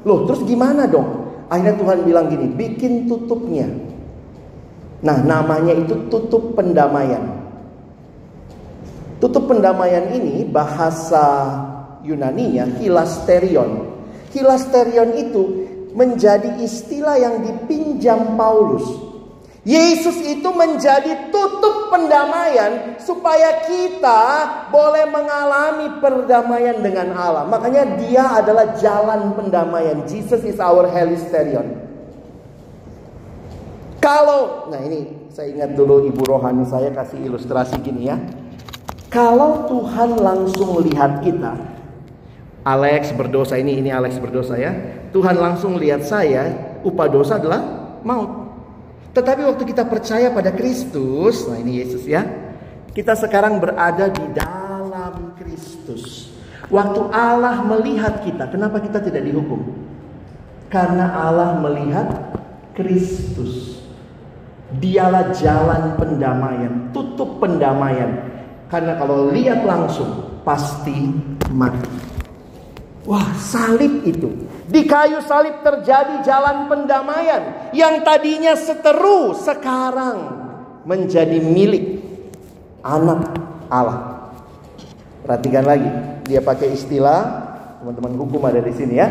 [0.05, 1.25] Loh, terus gimana dong?
[1.49, 3.65] Akhirnya Tuhan bilang gini, bikin tutupnya.
[5.01, 7.25] Nah, namanya itu tutup pendamaian.
[9.17, 11.57] Tutup pendamaian ini bahasa
[12.03, 13.99] Yunaninya hilasterion.
[14.31, 15.43] Hilasterion itu
[15.97, 19.09] menjadi istilah yang dipinjam Paulus
[19.67, 24.21] Yesus itu menjadi tutup pendamaian supaya kita
[24.71, 27.43] boleh mengalami perdamaian dengan Allah.
[27.43, 30.07] Makanya dia adalah jalan pendamaian.
[30.07, 31.75] Jesus is our helisterion.
[33.99, 38.15] Kalau, nah ini saya ingat dulu ibu rohani saya kasih ilustrasi gini ya.
[39.11, 41.51] Kalau Tuhan langsung lihat kita,
[42.63, 44.75] Alex berdosa ini, ini Alex berdosa ya.
[45.15, 46.51] Tuhan langsung lihat saya,
[46.83, 47.61] upah dosa adalah
[48.03, 48.51] maut.
[49.15, 52.21] Tetapi waktu kita percaya pada Kristus, nah ini Yesus ya,
[52.93, 56.29] kita sekarang berada di dalam Kristus.
[56.69, 59.65] Waktu Allah melihat kita, kenapa kita tidak dihukum?
[60.69, 62.07] Karena Allah melihat
[62.77, 63.81] Kristus.
[64.69, 68.21] Dialah jalan pendamaian, tutup pendamaian.
[68.69, 71.09] Karena kalau lihat langsung, pasti
[71.49, 72.18] mati.
[73.09, 74.29] Wah, salib itu
[74.69, 80.29] di kayu salib terjadi jalan pendamaian yang tadinya seteru sekarang
[80.85, 82.05] menjadi milik
[82.85, 83.33] anak
[83.65, 84.29] Allah.
[85.25, 85.89] Perhatikan lagi,
[86.29, 87.49] dia pakai istilah
[87.81, 89.09] teman-teman hukum ada di sini ya.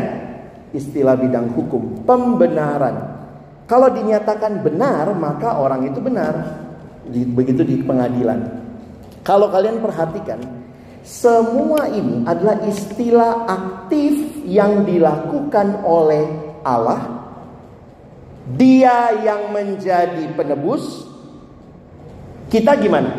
[0.71, 3.19] Istilah bidang hukum, pembenaran.
[3.67, 6.63] Kalau dinyatakan benar, maka orang itu benar.
[7.09, 8.63] Begitu di pengadilan.
[9.27, 10.58] Kalau kalian perhatikan,
[11.03, 16.27] semua ini adalah istilah aktif yang dilakukan oleh
[16.61, 17.19] Allah.
[18.49, 21.05] Dia yang menjadi penebus.
[22.49, 23.13] Kita gimana?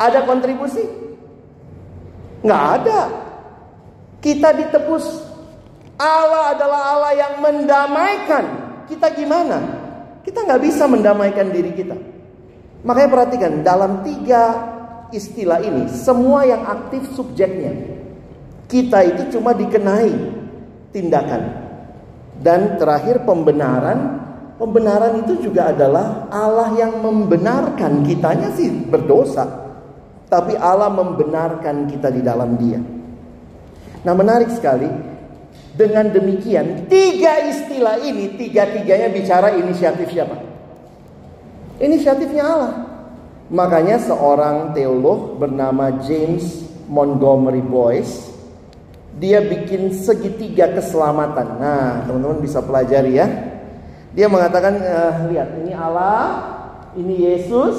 [0.00, 0.84] Ada kontribusi?
[2.40, 3.00] Nggak ada.
[4.24, 5.06] Kita ditebus.
[6.00, 8.44] Allah adalah Allah yang mendamaikan.
[8.88, 9.60] Kita gimana?
[10.24, 11.96] Kita nggak bisa mendamaikan diri kita.
[12.84, 14.72] Makanya perhatikan dalam tiga
[15.14, 17.72] istilah ini, semua yang aktif subjeknya.
[18.66, 20.10] Kita itu cuma dikenai
[20.90, 21.42] tindakan.
[22.42, 24.20] Dan terakhir pembenaran,
[24.58, 29.46] pembenaran itu juga adalah Allah yang membenarkan kitanya sih berdosa.
[30.26, 32.82] Tapi Allah membenarkan kita di dalam dia.
[34.02, 34.90] Nah menarik sekali,
[35.74, 40.36] dengan demikian tiga istilah ini, tiga-tiganya bicara inisiatif siapa?
[41.78, 42.93] Inisiatifnya Allah.
[43.52, 48.34] Makanya seorang teolog bernama James Montgomery Boyce
[49.18, 51.62] dia bikin segitiga keselamatan.
[51.62, 53.26] Nah, teman-teman bisa pelajari ya.
[54.14, 56.26] Dia mengatakan, eh, lihat ini Allah,
[56.98, 57.78] ini Yesus,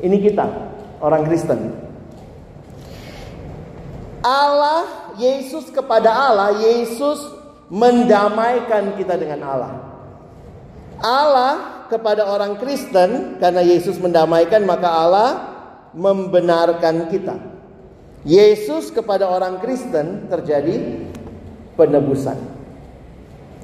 [0.00, 0.44] ini kita,
[1.00, 1.72] orang Kristen.
[4.24, 7.20] Allah, Yesus kepada Allah, Yesus
[7.68, 9.72] mendamaikan kita dengan Allah.
[11.00, 15.30] Allah kepada orang Kristen karena Yesus mendamaikan maka Allah
[15.94, 17.38] membenarkan kita.
[18.26, 21.06] Yesus kepada orang Kristen terjadi
[21.78, 22.34] penebusan.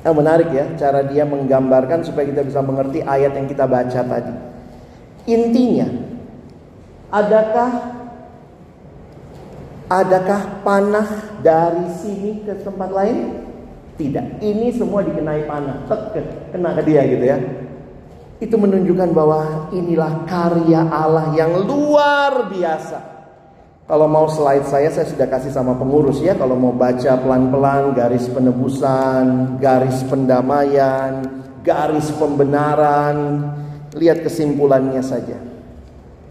[0.01, 4.33] Yang menarik ya cara dia menggambarkan supaya kita bisa mengerti ayat yang kita baca tadi.
[5.29, 5.89] Intinya,
[7.13, 7.71] adakah
[9.91, 11.09] adakah panah
[11.45, 13.45] dari sini ke tempat lain?
[14.01, 14.41] Tidak.
[14.41, 15.85] Ini semua dikenai panah.
[15.85, 16.25] Tek,
[16.57, 17.37] kena ke dia gitu ya.
[18.41, 22.99] Itu menunjukkan bahwa inilah karya Allah yang luar biasa.
[23.85, 26.33] Kalau mau slide saya, saya sudah kasih sama pengurus ya.
[26.39, 31.27] Kalau mau baca pelan-pelan garis penebusan, garis pendamaian,
[31.61, 33.45] garis pembenaran,
[33.99, 35.37] lihat kesimpulannya saja.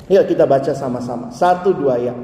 [0.09, 1.29] Yuk kita baca sama-sama.
[1.29, 2.15] Satu dua ya.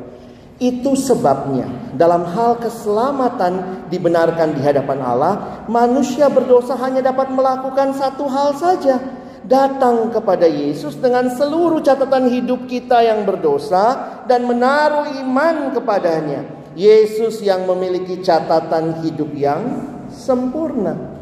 [0.56, 1.68] Itu sebabnya
[2.00, 5.34] dalam hal keselamatan dibenarkan di hadapan Allah,
[5.68, 9.04] manusia berdosa hanya dapat melakukan satu hal saja,
[9.46, 16.42] datang kepada Yesus dengan seluruh catatan hidup kita yang berdosa dan menaruh iman kepadanya.
[16.76, 19.64] Yesus yang memiliki catatan hidup yang
[20.12, 21.16] sempurna.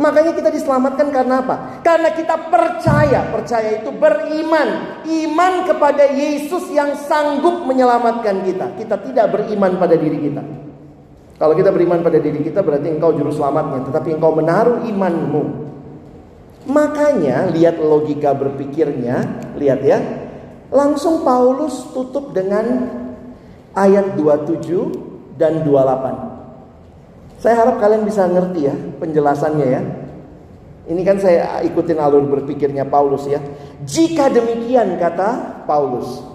[0.00, 1.84] Makanya kita diselamatkan karena apa?
[1.84, 8.72] Karena kita percaya, percaya itu beriman, iman kepada Yesus yang sanggup menyelamatkan kita.
[8.80, 10.42] Kita tidak beriman pada diri kita.
[11.36, 15.69] Kalau kita beriman pada diri kita berarti engkau juru selamatnya, tetapi engkau menaruh imanmu.
[16.68, 19.24] Makanya lihat logika berpikirnya,
[19.56, 19.98] lihat ya.
[20.68, 22.90] Langsung Paulus tutup dengan
[23.72, 27.40] ayat 27 dan 28.
[27.40, 29.82] Saya harap kalian bisa ngerti ya penjelasannya ya.
[30.90, 33.40] Ini kan saya ikutin alur berpikirnya Paulus ya.
[33.80, 36.29] Jika demikian kata Paulus.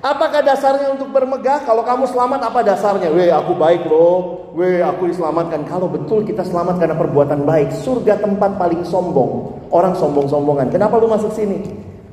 [0.00, 1.60] Apakah dasarnya untuk bermegah?
[1.68, 3.12] Kalau kamu selamat apa dasarnya?
[3.12, 4.48] Weh aku baik loh.
[4.56, 5.68] Weh aku diselamatkan.
[5.68, 7.68] Kalau betul kita selamat karena perbuatan baik.
[7.84, 9.60] Surga tempat paling sombong.
[9.68, 10.72] Orang sombong-sombongan.
[10.72, 11.60] Kenapa lu masuk sini?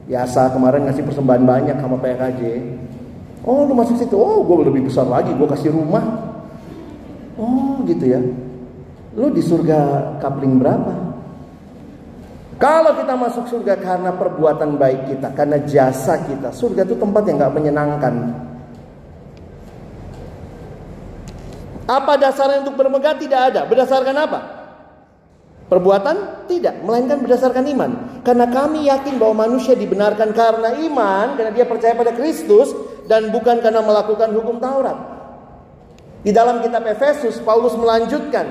[0.04, 2.42] Biasa kemarin ngasih persembahan banyak sama PKJ.
[3.48, 4.20] Oh lu masuk situ.
[4.20, 5.32] Oh gue lebih besar lagi.
[5.32, 6.04] Gue kasih rumah.
[7.40, 8.20] Oh gitu ya.
[9.16, 11.07] Lu di surga kapling berapa?
[12.58, 17.38] Kalau kita masuk surga karena perbuatan baik kita, karena jasa kita, surga itu tempat yang
[17.38, 18.14] gak menyenangkan.
[21.88, 23.16] Apa dasarnya untuk bermegah?
[23.16, 23.62] Tidak ada.
[23.70, 24.40] Berdasarkan apa?
[25.70, 26.50] Perbuatan?
[26.50, 27.92] Tidak, melainkan berdasarkan iman.
[28.26, 32.74] Karena kami yakin bahwa manusia dibenarkan karena iman, karena dia percaya pada Kristus,
[33.08, 34.98] dan bukan karena melakukan hukum Taurat.
[36.26, 38.46] Di dalam kitab Efesus Paulus melanjutkan.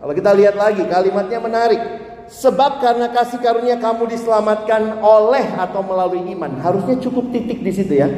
[0.00, 2.03] Kalau kita lihat lagi kalimatnya menarik.
[2.28, 6.60] Sebab karena kasih karunia kamu diselamatkan oleh atau melalui iman.
[6.60, 8.08] Harusnya cukup titik di situ ya.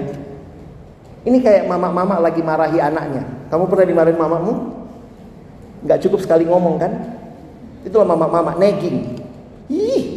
[1.26, 3.26] Ini kayak mama-mama lagi marahi anaknya.
[3.50, 4.52] Kamu pernah dimarahin mamamu?
[5.82, 6.92] Gak cukup sekali ngomong kan?
[7.82, 9.18] Itulah mama-mama nagging.
[9.66, 10.16] Ih,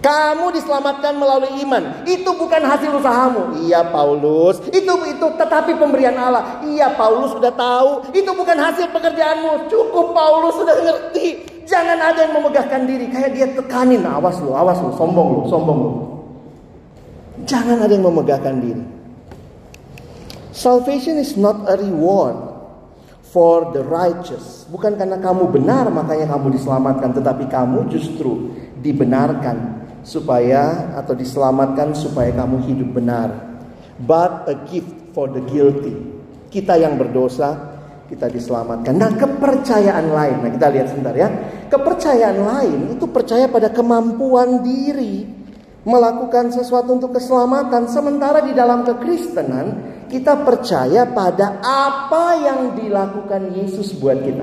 [0.00, 2.08] kamu diselamatkan melalui iman.
[2.08, 3.60] Itu bukan hasil usahamu.
[3.68, 4.56] Iya Paulus.
[4.72, 6.64] Itu itu tetapi pemberian Allah.
[6.64, 8.08] Iya Paulus sudah tahu.
[8.16, 9.68] Itu bukan hasil pekerjaanmu.
[9.68, 11.59] Cukup Paulus sudah ngerti.
[11.70, 13.06] Jangan ada yang memegahkan diri.
[13.14, 14.02] Kayak dia tekanin.
[14.02, 14.90] Awas lu, awas lu.
[14.98, 15.92] Sombong lu, sombong lu.
[17.46, 18.84] Jangan ada yang memegahkan diri.
[20.50, 22.34] Salvation is not a reward
[23.30, 24.66] for the righteous.
[24.66, 27.14] Bukan karena kamu benar makanya kamu diselamatkan.
[27.14, 28.50] Tetapi kamu justru
[28.82, 33.30] dibenarkan supaya atau diselamatkan supaya kamu hidup benar.
[34.02, 35.94] But a gift for the guilty.
[36.50, 37.69] Kita yang berdosa
[38.10, 38.90] kita diselamatkan.
[38.98, 40.36] Nah, kepercayaan lain.
[40.42, 41.30] Nah, kita lihat sebentar ya.
[41.70, 45.30] Kepercayaan lain itu percaya pada kemampuan diri
[45.86, 47.86] melakukan sesuatu untuk keselamatan.
[47.86, 49.66] Sementara di dalam kekristenan
[50.10, 54.42] kita percaya pada apa yang dilakukan Yesus buat kita.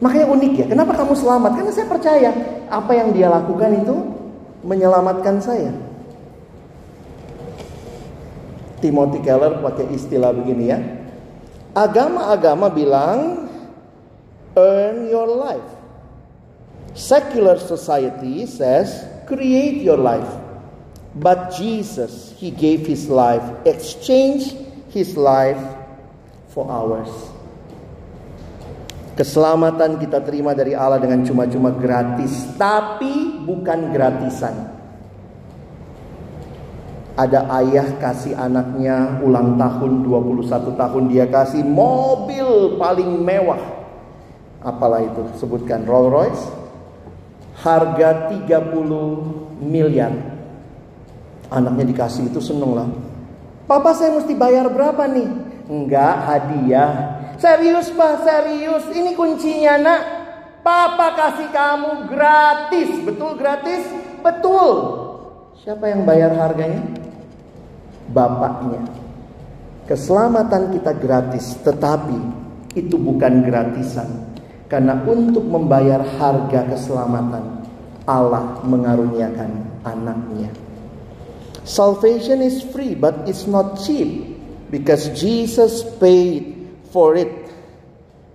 [0.00, 0.66] Makanya unik ya.
[0.72, 1.60] Kenapa kamu selamat?
[1.60, 2.30] Karena saya percaya
[2.72, 3.96] apa yang dia lakukan itu
[4.64, 5.72] menyelamatkan saya.
[8.80, 10.78] Timothy Keller pakai istilah begini ya.
[11.76, 13.52] Agama-agama bilang
[14.56, 15.68] earn your life.
[16.96, 20.24] Secular society says create your life.
[21.16, 24.56] But Jesus, he gave his life, exchange
[24.88, 25.60] his life
[26.52, 27.12] for ours.
[29.16, 34.75] Keselamatan kita terima dari Allah dengan cuma-cuma gratis, tapi bukan gratisan.
[37.16, 43.60] Ada ayah kasih anaknya ulang tahun 21 tahun dia kasih mobil paling mewah.
[44.60, 45.24] Apalah itu?
[45.40, 46.44] Sebutkan Rolls Royce.
[47.64, 50.12] Harga 30 miliar.
[51.48, 52.88] Anaknya dikasih itu seneng lah.
[53.64, 55.28] Papa saya mesti bayar berapa nih?
[55.66, 58.84] Enggak hadiah Serius pak, serius.
[58.96, 60.02] Ini kuncinya nak.
[60.64, 62.90] Papa kasih kamu gratis.
[63.04, 63.84] Betul gratis?
[64.24, 64.76] Betul.
[65.60, 66.95] Siapa yang bayar harganya?
[68.10, 68.82] Bapaknya.
[69.86, 72.18] Keselamatan kita gratis, tetapi
[72.74, 74.34] itu bukan gratisan.
[74.66, 77.62] Karena untuk membayar harga keselamatan,
[78.06, 80.50] Allah mengaruniakan anaknya.
[81.62, 84.34] Salvation is free, but it's not cheap.
[84.66, 87.30] Because Jesus paid for it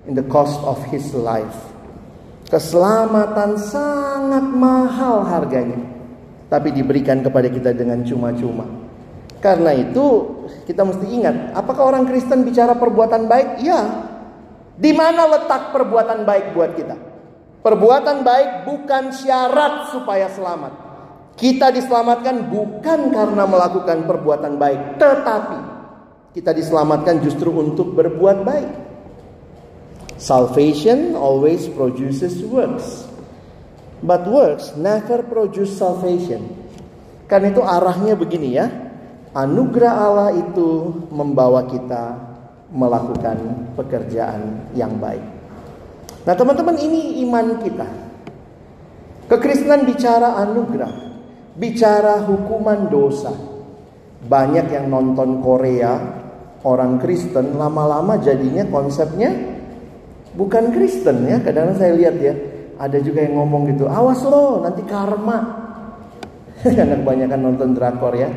[0.08, 1.56] in the cost of his life.
[2.48, 5.80] Keselamatan sangat mahal harganya,
[6.48, 8.81] tapi diberikan kepada kita dengan cuma-cuma.
[9.42, 10.06] Karena itu
[10.70, 13.66] kita mesti ingat, apakah orang Kristen bicara perbuatan baik?
[13.66, 13.82] Ya.
[14.78, 16.96] Di mana letak perbuatan baik buat kita?
[17.62, 20.74] Perbuatan baik bukan syarat supaya selamat.
[21.38, 25.60] Kita diselamatkan bukan karena melakukan perbuatan baik, tetapi
[26.38, 28.70] kita diselamatkan justru untuk berbuat baik.
[30.22, 33.10] Salvation always produces works.
[34.06, 36.46] But works never produce salvation.
[37.26, 38.91] Karena itu arahnya begini ya.
[39.32, 42.20] Anugerah Allah itu membawa kita
[42.72, 45.24] melakukan pekerjaan yang baik.
[46.28, 47.88] Nah, teman-teman, ini iman kita.
[49.32, 50.92] Kekristenan bicara anugerah,
[51.56, 53.32] bicara hukuman dosa.
[54.28, 55.96] Banyak yang nonton Korea,
[56.68, 59.32] orang Kristen lama-lama jadinya konsepnya
[60.36, 61.40] bukan Kristen ya.
[61.40, 62.36] Kadang-kadang saya lihat ya,
[62.76, 65.40] ada juga yang ngomong gitu, awas lo nanti karma.
[66.62, 68.30] Karena kebanyakan nonton drakor ya.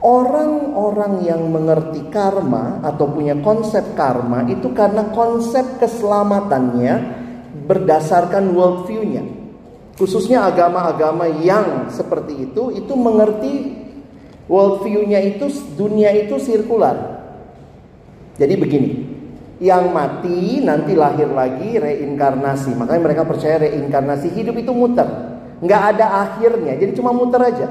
[0.00, 6.94] Orang-orang yang mengerti karma atau punya konsep karma itu karena konsep keselamatannya
[7.68, 9.20] berdasarkan worldview-nya.
[10.00, 13.76] Khususnya agama-agama yang seperti itu, itu mengerti
[14.48, 17.20] worldview-nya itu dunia itu sirkular.
[18.40, 18.90] Jadi begini,
[19.60, 22.72] yang mati nanti lahir lagi reinkarnasi.
[22.72, 25.04] Makanya mereka percaya reinkarnasi hidup itu muter,
[25.60, 26.80] nggak ada akhirnya.
[26.80, 27.68] Jadi cuma muter aja.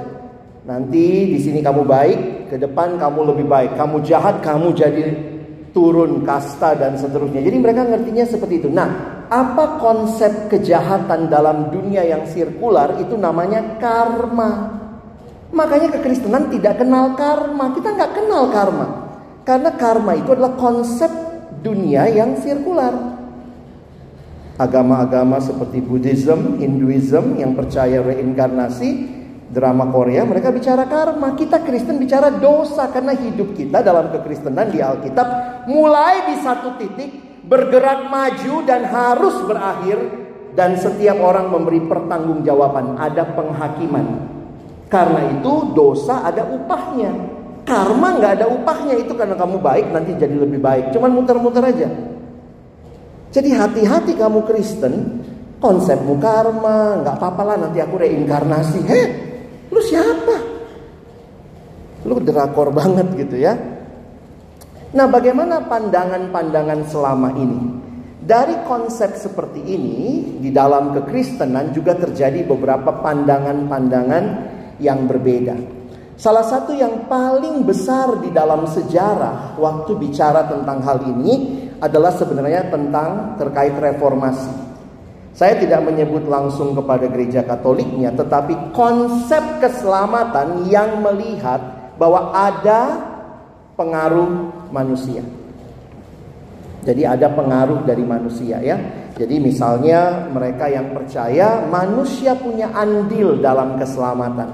[0.69, 2.19] Nanti di sini kamu baik,
[2.53, 3.73] ke depan kamu lebih baik.
[3.73, 5.05] Kamu jahat, kamu jadi
[5.73, 7.41] turun kasta dan seterusnya.
[7.41, 8.69] Jadi mereka ngertinya seperti itu.
[8.69, 14.77] Nah, apa konsep kejahatan dalam dunia yang sirkular itu namanya karma.
[15.49, 17.73] Makanya kekristenan tidak kenal karma.
[17.73, 18.85] Kita nggak kenal karma.
[19.41, 21.09] Karena karma itu adalah konsep
[21.65, 23.17] dunia yang sirkular.
[24.61, 29.18] Agama-agama seperti Buddhism, Hinduism yang percaya reinkarnasi,
[29.49, 31.33] drama Korea mereka bicara karma.
[31.33, 35.27] Kita Kristen bicara dosa karena hidup kita dalam kekristenan di Alkitab
[35.67, 39.97] mulai di satu titik bergerak maju dan harus berakhir
[40.53, 44.05] dan setiap orang memberi pertanggungjawaban, ada penghakiman.
[44.89, 47.37] Karena itu dosa ada upahnya.
[47.65, 50.89] Karma nggak ada upahnya itu karena kamu baik nanti jadi lebih baik.
[50.89, 51.89] Cuman muter-muter aja.
[53.29, 55.21] Jadi hati-hati kamu Kristen,
[55.61, 58.79] konsepmu karma, nggak apa-apa lah nanti aku reinkarnasi.
[58.89, 59.28] Heh,
[59.69, 60.35] lu siapa?
[62.05, 63.53] Lu drakor banget gitu ya.
[64.89, 67.59] Nah, bagaimana pandangan-pandangan selama ini?
[68.29, 74.23] Dari konsep seperti ini, di dalam kekristenan juga terjadi beberapa pandangan-pandangan
[74.81, 75.57] yang berbeda.
[76.19, 81.33] Salah satu yang paling besar di dalam sejarah waktu bicara tentang hal ini
[81.79, 84.68] adalah sebenarnya tentang terkait reformasi.
[85.39, 93.07] Saya tidak menyebut langsung kepada gereja Katoliknya, tetapi konsep keselamatan yang melihat bahwa ada
[93.79, 95.23] pengaruh manusia.
[96.83, 98.75] Jadi ada pengaruh dari manusia ya.
[99.15, 104.51] Jadi misalnya mereka yang percaya manusia punya andil dalam keselamatan.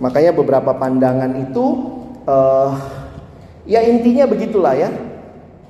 [0.00, 1.64] Makanya beberapa pandangan itu
[2.24, 2.72] uh,
[3.68, 4.88] ya intinya begitulah ya.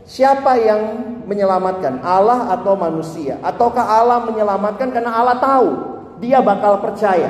[0.08, 0.80] Siapa yang
[1.28, 2.00] menyelamatkan?
[2.00, 3.36] Allah atau manusia?
[3.44, 5.68] Ataukah Allah menyelamatkan karena Allah tahu
[6.16, 7.28] dia bakal percaya?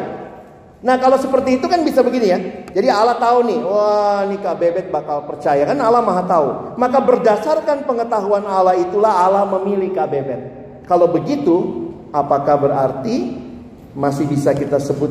[0.78, 2.38] Nah kalau seperti itu kan bisa begini ya.
[2.70, 6.78] Jadi Allah tahu nih, wah nih Kak Bebet bakal percaya kan Allah maha tahu.
[6.78, 10.40] Maka berdasarkan pengetahuan Allah itulah Allah memilih Kak Bebet.
[10.86, 13.42] Kalau begitu, apakah berarti
[13.90, 15.10] masih bisa kita sebut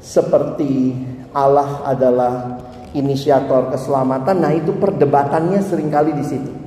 [0.00, 0.96] seperti
[1.36, 2.56] Allah adalah
[2.96, 4.40] inisiator keselamatan?
[4.40, 6.63] Nah itu perdebatannya sering kali di situ.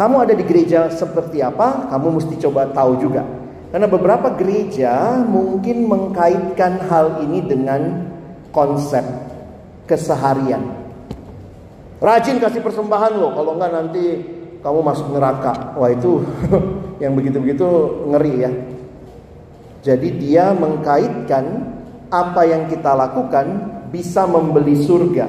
[0.00, 1.92] Kamu ada di gereja seperti apa?
[1.92, 3.20] Kamu mesti coba tahu juga.
[3.68, 8.08] Karena beberapa gereja mungkin mengkaitkan hal ini dengan
[8.48, 9.04] konsep
[9.84, 10.64] keseharian.
[12.00, 14.04] Rajin kasih persembahan loh, kalau enggak nanti
[14.64, 15.76] kamu masuk neraka.
[15.76, 16.24] Wah itu
[17.04, 17.68] yang begitu-begitu
[18.08, 18.52] ngeri ya.
[19.84, 21.44] Jadi dia mengkaitkan
[22.08, 25.28] apa yang kita lakukan bisa membeli surga.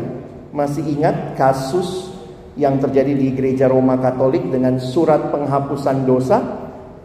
[0.55, 2.10] Masih ingat kasus
[2.59, 6.39] yang terjadi di gereja Roma Katolik dengan surat penghapusan dosa.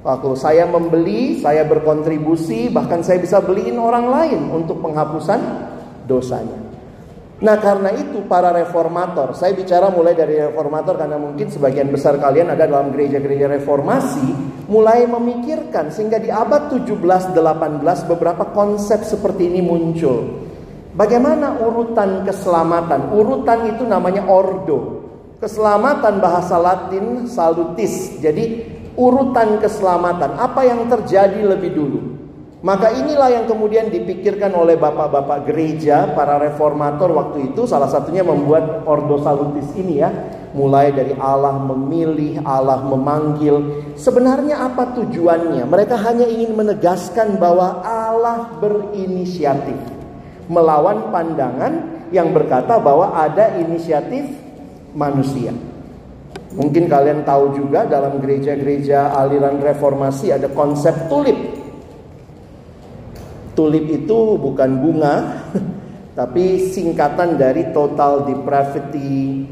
[0.07, 5.39] Waktu saya membeli, saya berkontribusi, bahkan saya bisa beliin orang lain untuk penghapusan
[6.07, 6.67] dosanya.
[7.37, 12.49] Nah karena itu para reformator, saya bicara mulai dari reformator karena mungkin sebagian besar kalian
[12.49, 14.33] ada dalam gereja-gereja reformasi,
[14.73, 17.37] mulai memikirkan sehingga di abad 17-18
[18.09, 20.49] beberapa konsep seperti ini muncul.
[20.97, 23.13] Bagaimana urutan keselamatan?
[23.13, 25.06] Urutan itu namanya ordo.
[25.37, 28.17] Keselamatan bahasa Latin salutis.
[28.25, 28.65] Jadi
[28.97, 32.01] urutan keselamatan, apa yang terjadi lebih dulu.
[32.65, 38.89] Maka inilah yang kemudian dipikirkan oleh bapak-bapak gereja, para reformator waktu itu salah satunya membuat
[38.89, 40.09] ordo salutis ini ya.
[40.57, 43.85] Mulai dari Allah memilih, Allah memanggil.
[43.93, 45.69] Sebenarnya apa tujuannya?
[45.69, 49.77] Mereka hanya ingin menegaskan bahwa Allah berinisiatif.
[50.49, 54.46] Melawan pandangan yang berkata bahwa ada inisiatif
[54.97, 55.53] manusia.
[56.57, 61.37] Mungkin kalian tahu juga dalam gereja-gereja aliran reformasi ada konsep tulip.
[63.53, 65.17] Tulip itu bukan bunga,
[66.19, 69.45] tapi singkatan dari total depravity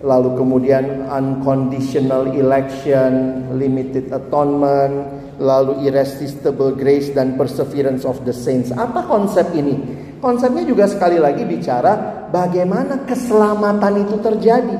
[0.00, 8.72] lalu kemudian unconditional election, limited atonement, lalu irresistible grace dan perseverance of the saints.
[8.72, 9.76] Apa konsep ini?
[10.20, 14.76] Konsepnya juga sekali lagi bicara bagaimana keselamatan itu terjadi.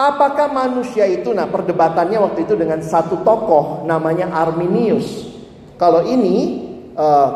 [0.00, 5.28] Apakah manusia itu, nah perdebatannya waktu itu dengan satu tokoh namanya Arminius.
[5.76, 6.64] Kalau ini
[6.96, 7.28] uh,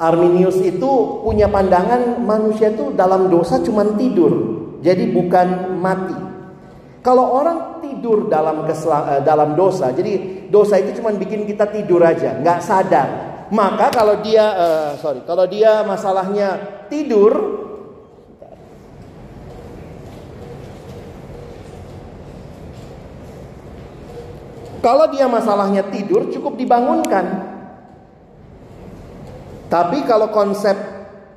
[0.00, 4.32] Arminius itu punya pandangan manusia itu dalam dosa cuma tidur,
[4.80, 6.16] jadi bukan mati.
[7.04, 12.40] Kalau orang tidur dalam uh, dalam dosa, jadi dosa itu cuma bikin kita tidur aja,
[12.40, 13.08] nggak sadar.
[13.52, 16.56] Maka kalau dia, uh, sorry, kalau dia masalahnya
[16.88, 17.63] tidur,
[24.84, 27.24] Kalau dia masalahnya tidur cukup dibangunkan.
[29.72, 30.76] Tapi kalau konsep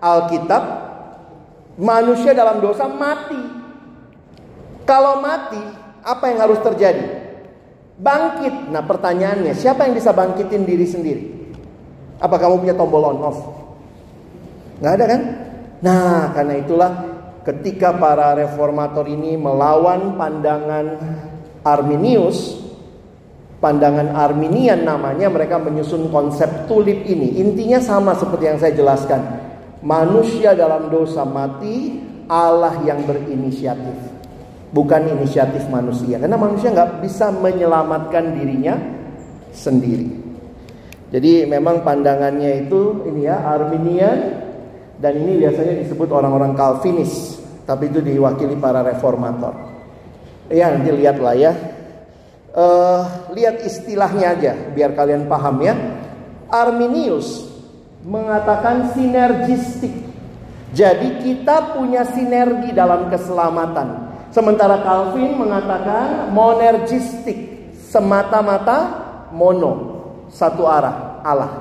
[0.04, 0.64] Alkitab
[1.80, 3.40] manusia dalam dosa mati.
[4.84, 5.64] Kalau mati,
[6.04, 7.08] apa yang harus terjadi?
[7.96, 8.68] Bangkit.
[8.68, 11.24] Nah, pertanyaannya, siapa yang bisa bangkitin diri sendiri?
[12.20, 13.40] Apa kamu punya tombol on off?
[14.84, 15.22] Nggak ada kan?
[15.82, 16.92] Nah, karena itulah
[17.48, 20.86] ketika para reformator ini melawan pandangan
[21.64, 22.67] Arminius,
[23.58, 27.42] pandangan Arminian namanya mereka menyusun konsep tulip ini.
[27.42, 29.22] Intinya sama seperti yang saya jelaskan.
[29.82, 33.98] Manusia dalam dosa mati, Allah yang berinisiatif.
[34.74, 36.20] Bukan inisiatif manusia.
[36.20, 38.76] Karena manusia nggak bisa menyelamatkan dirinya
[39.56, 40.28] sendiri.
[41.08, 44.44] Jadi memang pandangannya itu ini ya Arminian
[45.00, 49.56] dan ini biasanya disebut orang-orang Calvinis, tapi itu diwakili para reformator.
[50.52, 51.77] Ya nanti lihatlah ya
[52.54, 55.76] uh, lihat istilahnya aja biar kalian paham ya.
[56.48, 57.48] Arminius
[58.08, 60.08] mengatakan sinergistik.
[60.72, 64.08] Jadi kita punya sinergi dalam keselamatan.
[64.32, 71.52] Sementara Calvin mengatakan monergistik, semata-mata mono, satu arah, Allah.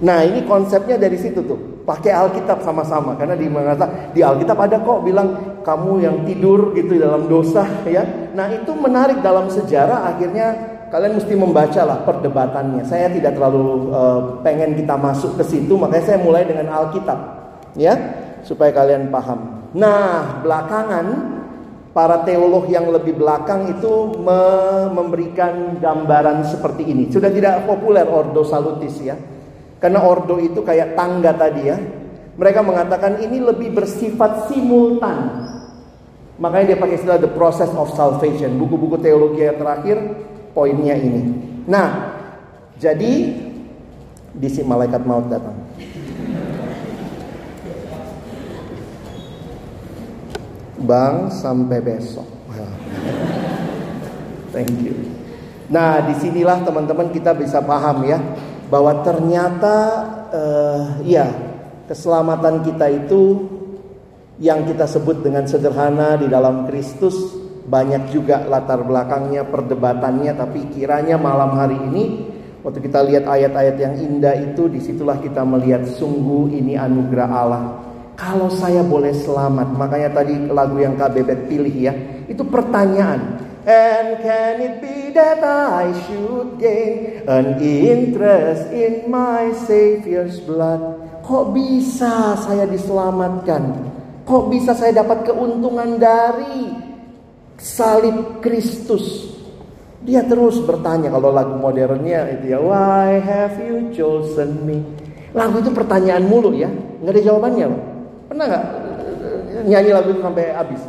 [0.00, 4.78] Nah, ini konsepnya dari situ tuh pakai Alkitab sama-sama karena di mengata di Alkitab ada
[4.80, 8.32] kok bilang kamu yang tidur gitu dalam dosa ya.
[8.32, 10.46] Nah, itu menarik dalam sejarah akhirnya
[10.90, 12.82] kalian mesti membaca lah perdebatannya.
[12.84, 17.18] Saya tidak terlalu uh, pengen kita masuk ke situ, makanya saya mulai dengan Alkitab
[17.78, 17.94] ya,
[18.42, 19.70] supaya kalian paham.
[19.76, 21.06] Nah, belakangan
[21.94, 24.40] para teolog yang lebih belakang itu me
[24.90, 27.10] memberikan gambaran seperti ini.
[27.10, 29.14] Sudah tidak populer Ordo Salutis ya.
[29.80, 31.80] Karena ordo itu kayak tangga tadi ya.
[32.36, 35.48] Mereka mengatakan ini lebih bersifat simultan.
[36.36, 38.60] Makanya dia pakai istilah the process of salvation.
[38.60, 39.96] Buku-buku teologi yang terakhir
[40.52, 41.32] poinnya ini.
[41.64, 42.16] Nah,
[42.76, 43.12] jadi
[44.30, 45.56] di si malaikat maut datang.
[50.80, 52.28] Bang sampai besok.
[54.50, 54.96] Thank you.
[55.70, 58.18] Nah, di sinilah teman-teman kita bisa paham ya
[58.70, 59.76] bahwa ternyata
[60.30, 61.26] uh, ya
[61.90, 63.50] keselamatan kita itu
[64.38, 71.20] yang kita sebut dengan sederhana di dalam Kristus banyak juga latar belakangnya perdebatannya tapi kiranya
[71.20, 72.04] malam hari ini
[72.62, 77.64] waktu kita lihat ayat-ayat yang indah itu di situlah kita melihat sungguh ini anugerah Allah.
[78.16, 81.92] Kalau saya boleh selamat makanya tadi lagu yang KBB pilih ya
[82.28, 90.40] itu pertanyaan And can it be that I should gain an interest in my Savior's
[90.40, 90.80] blood?
[91.20, 93.92] Kok bisa saya diselamatkan?
[94.24, 96.72] Kok bisa saya dapat keuntungan dari
[97.60, 99.28] salib Kristus?
[100.00, 104.80] Dia terus bertanya kalau lagu modernnya itu ya, Why have you chosen me?
[105.36, 106.72] Lagu itu pertanyaan mulu ya,
[107.04, 107.82] nggak ada jawabannya loh.
[108.32, 108.64] Pernah nggak
[109.68, 110.80] nyanyi lagu itu sampai habis?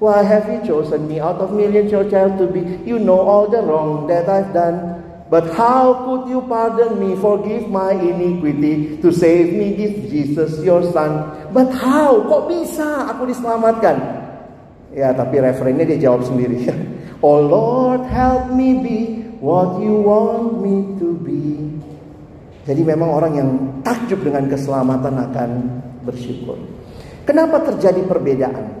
[0.00, 2.64] Why have you chosen me out of millions your child to be?
[2.88, 4.96] You know all the wrong that I've done.
[5.28, 10.82] But how could you pardon me, forgive my iniquity, to save me, give Jesus your
[10.90, 11.28] son?
[11.52, 12.16] But how?
[12.16, 14.00] Kok bisa aku diselamatkan?
[14.96, 16.64] Ya, tapi referennya dia jawab sendiri.
[17.26, 19.00] oh Lord, help me be
[19.44, 21.76] what you want me to be.
[22.64, 23.50] Jadi memang orang yang
[23.84, 25.50] takjub dengan keselamatan akan
[26.08, 26.56] bersyukur.
[27.28, 28.79] Kenapa terjadi perbedaan?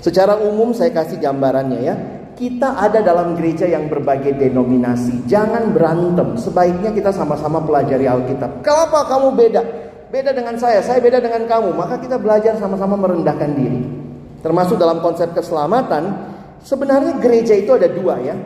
[0.00, 1.96] Secara umum saya kasih gambarannya ya.
[2.40, 5.28] Kita ada dalam gereja yang berbagai denominasi.
[5.28, 6.40] Jangan berantem.
[6.40, 8.64] Sebaiknya kita sama-sama pelajari Alkitab.
[8.64, 9.62] Kenapa kamu beda?
[10.08, 11.76] Beda dengan saya, saya beda dengan kamu.
[11.76, 13.84] Maka kita belajar sama-sama merendahkan diri.
[14.40, 16.32] Termasuk dalam konsep keselamatan,
[16.64, 18.36] sebenarnya gereja itu ada dua ya.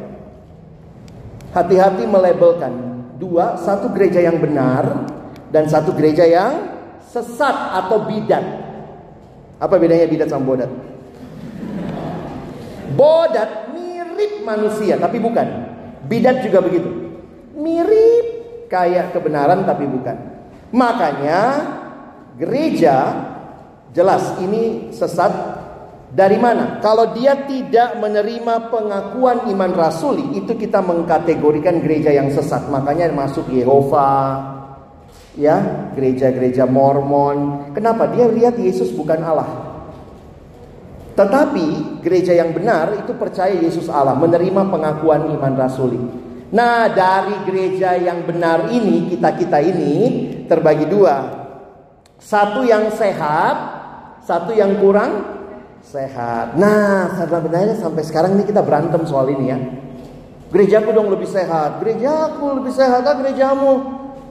[1.54, 2.92] Hati-hati melabelkan.
[3.14, 5.06] Dua, satu gereja yang benar
[5.54, 6.66] dan satu gereja yang
[6.98, 8.42] sesat atau bidat.
[9.62, 10.70] Apa bedanya bidat sama bodat?
[12.94, 15.46] Bodat mirip manusia tapi bukan.
[16.06, 16.90] Bidat juga begitu.
[17.58, 18.26] Mirip
[18.70, 20.16] kayak kebenaran tapi bukan.
[20.74, 21.40] Makanya
[22.34, 23.14] gereja
[23.94, 25.30] jelas ini sesat
[26.14, 26.78] dari mana?
[26.78, 32.70] Kalau dia tidak menerima pengakuan iman rasuli, itu kita mengkategorikan gereja yang sesat.
[32.70, 34.38] Makanya masuk Yehova,
[35.34, 37.70] ya, gereja-gereja Mormon.
[37.74, 38.06] Kenapa?
[38.14, 39.63] Dia lihat Yesus bukan Allah.
[41.14, 45.98] Tetapi gereja yang benar itu percaya Yesus Allah, menerima pengakuan iman rasuli.
[46.50, 49.94] Nah, dari gereja yang benar ini, kita-kita ini
[50.50, 51.46] terbagi dua.
[52.18, 53.56] Satu yang sehat,
[54.26, 55.34] satu yang kurang
[55.86, 56.58] sehat.
[56.58, 59.58] Nah, karena benarnya sampai sekarang ini kita berantem soal ini ya.
[60.50, 63.72] Gerejaku dong lebih sehat, gerejaku lebih sehat, ah gerejamu.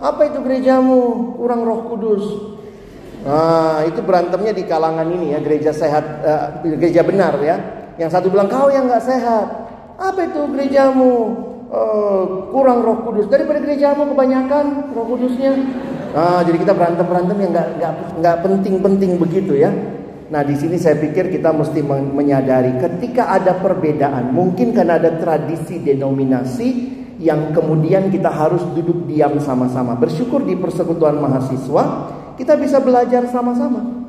[0.04, 1.36] Apa itu gerejamu?
[1.40, 2.53] Kurang roh kudus.
[3.24, 7.56] Nah, itu berantemnya di kalangan ini ya, gereja sehat, uh, gereja benar ya.
[7.96, 9.48] Yang satu bilang kau yang nggak sehat.
[9.96, 11.14] Apa itu gerejamu?
[11.74, 13.26] Uh, kurang roh kudus.
[13.32, 15.56] Daripada gerejamu kebanyakan roh kudusnya.
[16.14, 19.72] Nah, jadi kita berantem berantem yang nggak nggak nggak penting-penting begitu ya.
[20.30, 25.82] Nah, di sini saya pikir kita mesti menyadari ketika ada perbedaan, mungkin karena ada tradisi
[25.82, 26.70] denominasi
[27.22, 29.94] yang kemudian kita harus duduk diam sama-sama.
[29.94, 31.84] Bersyukur di persekutuan mahasiswa,
[32.36, 34.06] kita bisa belajar sama-sama.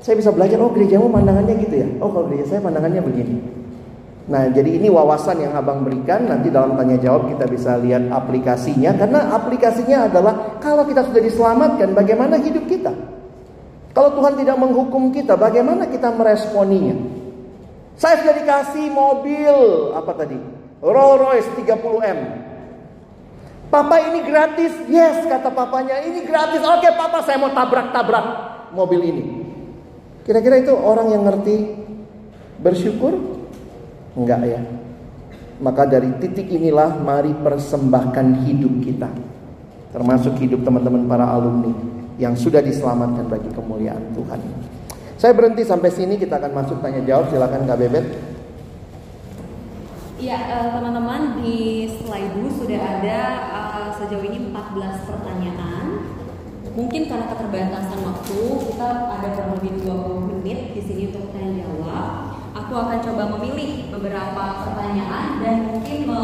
[0.00, 1.88] Saya bisa belajar, oh gerejamu pandangannya gitu ya.
[1.98, 3.36] Oh kalau gereja saya pandangannya begini.
[4.26, 8.90] Nah jadi ini wawasan yang abang berikan Nanti dalam tanya jawab kita bisa lihat aplikasinya
[8.98, 12.90] Karena aplikasinya adalah Kalau kita sudah diselamatkan bagaimana hidup kita
[13.94, 16.98] Kalau Tuhan tidak menghukum kita Bagaimana kita meresponinya
[17.94, 19.54] Saya sudah dikasih mobil
[19.94, 20.38] Apa tadi
[20.82, 22.18] Rolls Royce 30M
[23.66, 24.72] Papa ini gratis.
[24.86, 26.62] Yes, kata papanya, ini gratis.
[26.62, 28.26] Oke, papa saya mau tabrak-tabrak
[28.70, 29.24] mobil ini.
[30.22, 31.56] Kira-kira itu orang yang ngerti
[32.62, 33.14] bersyukur?
[34.14, 34.60] Enggak ya.
[35.58, 39.08] Maka dari titik inilah mari persembahkan hidup kita.
[39.94, 41.72] Termasuk hidup teman-teman para alumni
[42.20, 44.40] yang sudah diselamatkan bagi kemuliaan Tuhan.
[45.16, 47.32] Saya berhenti sampai sini, kita akan masuk tanya jawab.
[47.32, 48.06] Silakan Kak Bebet.
[50.16, 53.20] Iya, uh, teman-teman di slide sudah ada
[54.06, 55.84] sejauh ini 14 pertanyaan.
[56.78, 58.38] Mungkin karena keterbatasan waktu,
[58.70, 62.06] kita ada kurang lebih 20 menit di sini untuk tanya jawab.
[62.54, 66.20] Aku akan coba memilih beberapa pertanyaan dan mungkin me,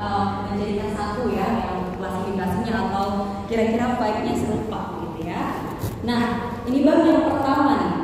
[0.00, 3.06] uh, menjadikan satu ya yang klasifikasinya atau
[3.44, 5.68] kira-kira baiknya serupa gitu ya.
[6.08, 6.22] Nah,
[6.64, 7.94] ini baru yang pertama nih.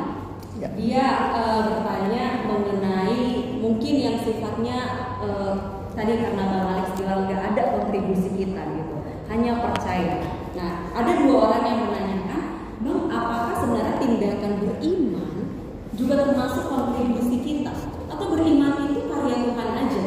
[0.59, 0.69] Ya.
[0.77, 4.79] Dia uh, bertanya mengenai mungkin yang sifatnya
[5.23, 8.95] uh, tadi karena Bang Alex bilang nggak ada kontribusi kita gitu,
[9.29, 10.25] hanya percaya.
[10.57, 12.43] Nah, ada dua orang yang menanyakan,
[12.81, 15.53] Bang, apakah sebenarnya tindakan beriman
[15.93, 17.73] juga termasuk kontribusi kita?
[18.09, 20.03] Atau beriman itu karya Tuhan aja?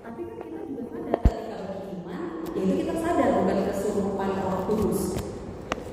[0.00, 2.20] Tapi kan kita juga sadar ketika beriman,
[2.56, 5.02] yaitu kita sadar bukan kesurupan Roh Kudus.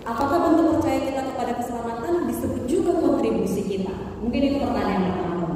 [0.07, 4.23] Apakah bentuk percaya kita kepada keselamatan disebut juga kontribusi kita?
[4.23, 5.47] Mungkin itu pertanyaan pertama.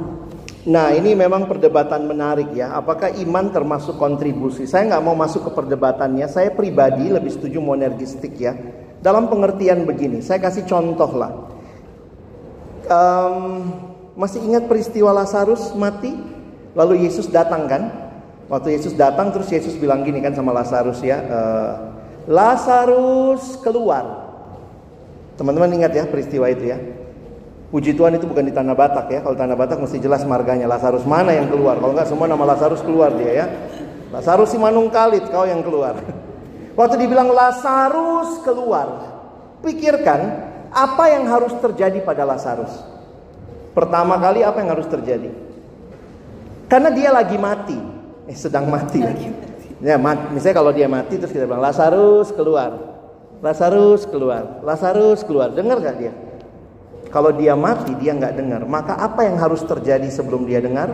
[0.68, 2.76] Nah ini memang perdebatan menarik ya.
[2.76, 4.68] Apakah iman termasuk kontribusi?
[4.68, 6.28] Saya nggak mau masuk ke perdebatannya.
[6.28, 8.52] Saya pribadi lebih setuju monergistik ya.
[9.00, 11.32] Dalam pengertian begini, saya kasih contoh lah.
[12.92, 13.72] Um,
[14.12, 16.12] masih ingat peristiwa Lazarus mati?
[16.76, 18.12] Lalu Yesus datang kan?
[18.52, 21.24] Waktu Yesus datang terus Yesus bilang gini kan sama Lazarus ya.
[21.24, 21.72] Uh,
[22.28, 24.28] Lazarus keluar.
[25.40, 26.99] Teman-teman ingat ya peristiwa itu ya.
[27.70, 29.22] Puji Tuhan itu bukan di tanah Batak ya.
[29.22, 30.66] Kalau tanah Batak mesti jelas marganya.
[30.66, 31.78] Lazarus mana yang keluar?
[31.78, 33.46] Kalau enggak semua nama Lazarus keluar dia ya.
[34.10, 35.94] Lazarus si Manung Kalit kau yang keluar.
[36.78, 38.88] Waktu dibilang Lazarus keluar,
[39.62, 42.74] pikirkan apa yang harus terjadi pada Lazarus.
[43.70, 45.30] Pertama kali apa yang harus terjadi?
[46.66, 47.78] Karena dia lagi mati,
[48.26, 48.98] eh sedang mati.
[49.78, 50.26] Ya, mati.
[50.34, 52.70] misalnya kalau dia mati terus kita bilang Lazarus keluar,
[53.38, 55.54] Lazarus keluar, Lazarus keluar.
[55.54, 56.12] Dengar gak dia?
[57.10, 58.62] Kalau dia mati, dia nggak dengar.
[58.70, 60.90] Maka apa yang harus terjadi sebelum dia dengar?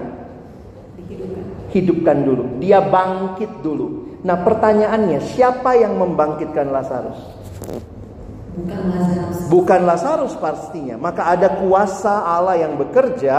[1.71, 2.57] Hidupkan dulu.
[2.57, 4.19] Dia bangkit dulu.
[4.25, 7.21] Nah pertanyaannya, siapa yang membangkitkan Lazarus?
[8.57, 9.37] Bukan Lazarus.
[9.53, 10.97] Bukan Lazarus pastinya.
[10.97, 13.37] Maka ada kuasa Allah yang bekerja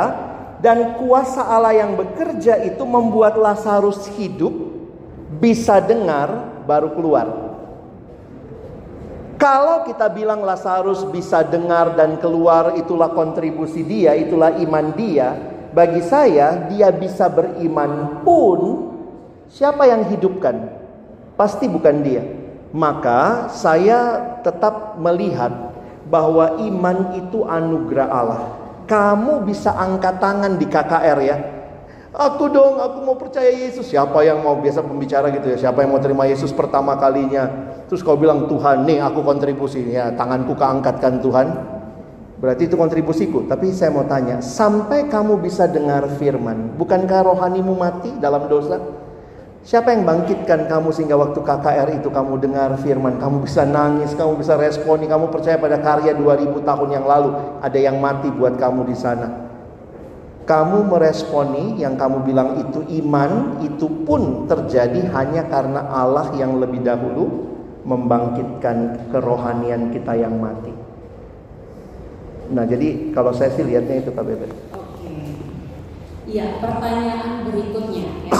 [0.61, 4.53] dan kuasa Allah yang bekerja itu membuat Lazarus hidup,
[5.41, 7.46] bisa dengar, baru keluar.
[9.37, 15.37] Kalau kita bilang Lazarus bisa dengar dan keluar, itulah kontribusi dia, itulah iman dia.
[15.77, 18.89] Bagi saya, dia bisa beriman pun,
[19.45, 20.73] siapa yang hidupkan?
[21.37, 22.25] Pasti bukan dia.
[22.73, 25.53] Maka saya tetap melihat
[26.09, 28.41] bahwa iman itu anugerah Allah.
[28.89, 31.37] Kamu bisa angkat tangan di KKR ya.
[32.17, 33.93] Aku dong, aku mau percaya Yesus.
[33.93, 35.69] Siapa yang mau biasa pembicara gitu ya?
[35.69, 37.45] Siapa yang mau terima Yesus pertama kalinya?
[37.85, 41.47] Terus kau bilang Tuhan, nih aku kontribusi ya, tanganku keangkatkan Tuhan.
[42.41, 43.45] Berarti itu kontribusiku.
[43.45, 48.81] Tapi saya mau tanya, sampai kamu bisa dengar firman, bukankah rohanimu mati dalam dosa?
[49.61, 54.41] Siapa yang bangkitkan kamu sehingga waktu KKR itu kamu dengar firman, kamu bisa nangis, kamu
[54.41, 58.89] bisa responi, kamu percaya pada karya 2000 tahun yang lalu, ada yang mati buat kamu
[58.89, 59.46] di sana
[60.47, 66.87] kamu meresponi yang kamu bilang itu iman, itu pun terjadi hanya karena Allah yang lebih
[66.87, 67.51] dahulu
[67.83, 70.71] membangkitkan kerohanian kita yang mati.
[72.47, 74.47] Nah, jadi kalau saya sih lihatnya itu Kak Bebe.
[74.71, 75.11] Oke.
[76.31, 78.31] Iya, pertanyaan berikutnya ya.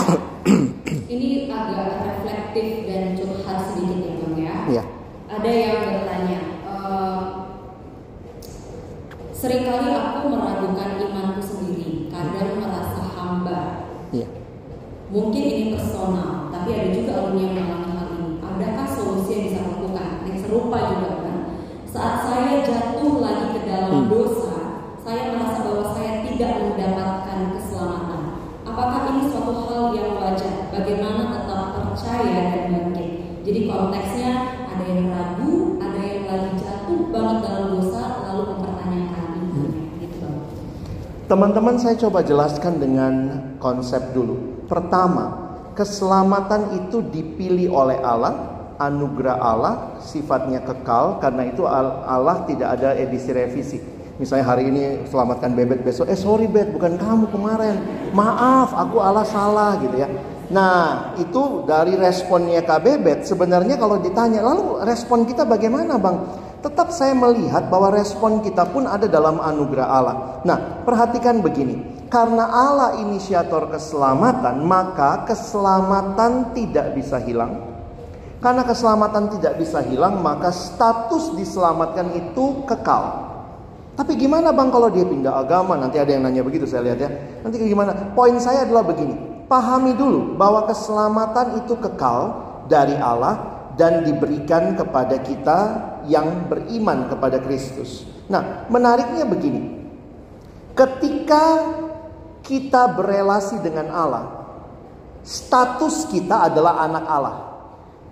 [1.12, 4.56] Ini agak reflektif dan curhat sedikit ya, Bang ya.
[4.72, 4.84] Iya.
[5.28, 6.40] Ada yang bertanya,
[6.72, 7.20] uh,
[9.36, 10.97] sering kali aku meragukan
[12.38, 13.62] kadang merasa hamba.
[14.14, 14.28] Iya.
[15.10, 18.30] Mungkin ini personal, tapi ada juga alumni yang mengalami hal ini.
[18.44, 20.10] Adakah solusi yang bisa lakukan?
[20.28, 21.38] Yang serupa juga kan?
[21.88, 24.12] Saat saya jatuh lagi ke dalam Hmm.
[24.12, 24.47] dosa,
[41.28, 43.14] Teman-teman saya coba jelaskan dengan
[43.60, 44.64] konsep dulu.
[44.64, 52.80] Pertama, keselamatan itu dipilih oleh Allah, anugerah Allah, sifatnya kekal karena itu Al- Allah tidak
[52.80, 53.76] ada edisi revisi.
[54.16, 57.76] Misalnya hari ini selamatkan bebek besok, eh sorry beb bukan kamu kemarin,
[58.16, 60.08] maaf aku Allah salah gitu ya.
[60.48, 66.47] Nah itu dari responnya Kak Bebet sebenarnya kalau ditanya lalu respon kita bagaimana bang?
[66.58, 70.16] Tetap saya melihat bahwa respon kita pun ada dalam anugerah Allah.
[70.42, 77.62] Nah perhatikan begini, karena Allah inisiator keselamatan maka keselamatan tidak bisa hilang.
[78.38, 83.28] Karena keselamatan tidak bisa hilang maka status diselamatkan itu kekal.
[83.98, 85.74] Tapi gimana bang kalau dia pindah agama?
[85.74, 87.10] Nanti ada yang nanya begitu saya lihat ya.
[87.42, 88.14] Nanti gimana?
[88.14, 89.18] Poin saya adalah begini.
[89.50, 95.60] Pahami dulu bahwa keselamatan itu kekal dari Allah dan diberikan kepada kita
[96.10, 98.04] yang beriman kepada Kristus.
[98.28, 99.78] Nah, menariknya begini.
[100.74, 101.46] Ketika
[102.42, 104.26] kita berelasi dengan Allah,
[105.22, 107.38] status kita adalah anak Allah.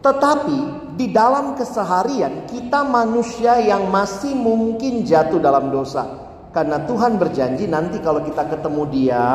[0.06, 0.60] Tetapi
[0.94, 6.06] di dalam keseharian kita manusia yang masih mungkin jatuh dalam dosa.
[6.54, 9.26] Karena Tuhan berjanji nanti kalau kita ketemu dia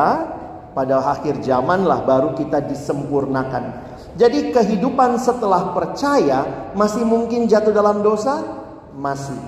[0.71, 3.90] pada akhir zaman lah baru kita disempurnakan.
[4.21, 8.45] Jadi kehidupan setelah percaya masih mungkin jatuh dalam dosa?
[8.93, 9.41] Masih.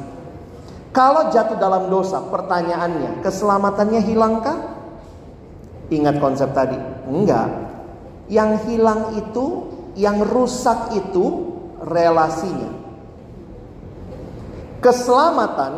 [0.97, 4.57] Kalau jatuh dalam dosa, pertanyaannya, keselamatannya hilangkah?
[5.93, 6.81] Ingat konsep tadi?
[7.05, 7.53] Enggak.
[8.33, 9.45] Yang hilang itu,
[9.93, 11.53] yang rusak itu
[11.85, 12.73] relasinya.
[14.81, 15.73] Keselamatan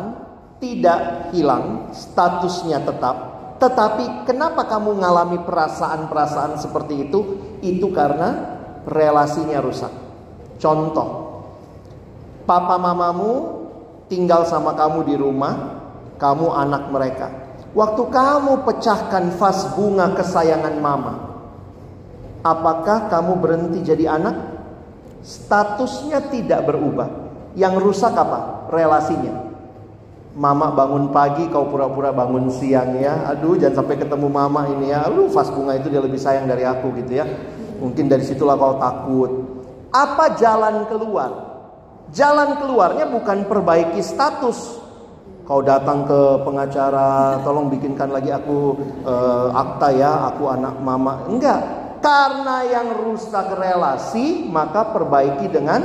[0.63, 3.15] tidak hilang, statusnya tetap.
[3.59, 7.19] Tetapi kenapa kamu mengalami perasaan-perasaan seperti itu?
[7.59, 8.54] Itu karena
[8.85, 9.91] relasinya rusak.
[10.61, 11.41] Contoh,
[12.45, 13.65] papa mamamu
[14.07, 15.53] tinggal sama kamu di rumah,
[16.21, 17.27] kamu anak mereka.
[17.75, 21.13] Waktu kamu pecahkan vas bunga kesayangan mama,
[22.39, 24.55] apakah kamu berhenti jadi anak?
[25.25, 27.09] Statusnya tidak berubah.
[27.57, 28.69] Yang rusak apa?
[28.71, 29.43] Relasinya.
[30.35, 33.27] Mama bangun pagi, kau pura-pura bangun siang ya.
[33.33, 35.07] Aduh, jangan sampai ketemu mama ini ya.
[35.07, 37.25] Aduh, vas bunga itu dia lebih sayang dari aku gitu ya.
[37.85, 39.31] Mungkin dari situlah kau takut.
[39.93, 41.31] Apa jalan keluar?
[42.09, 44.81] Jalan keluarnya bukan perbaiki status.
[45.45, 48.73] Kau datang ke pengacara, tolong bikinkan lagi aku
[49.05, 51.29] eh, akta ya, aku anak mama.
[51.29, 51.61] Enggak,
[52.01, 55.81] karena yang rusak relasi, maka perbaiki dengan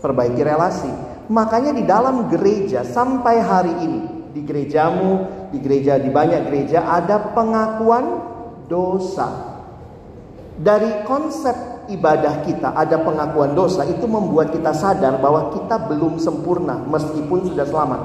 [0.00, 0.92] perbaiki relasi.
[1.28, 4.00] Makanya di dalam gereja sampai hari ini,
[4.32, 8.04] di gerejamu, di gereja di banyak gereja ada pengakuan
[8.64, 9.51] dosa.
[10.52, 16.76] Dari konsep ibadah kita ada pengakuan dosa itu membuat kita sadar bahwa kita belum sempurna
[16.86, 18.00] meskipun sudah selamat.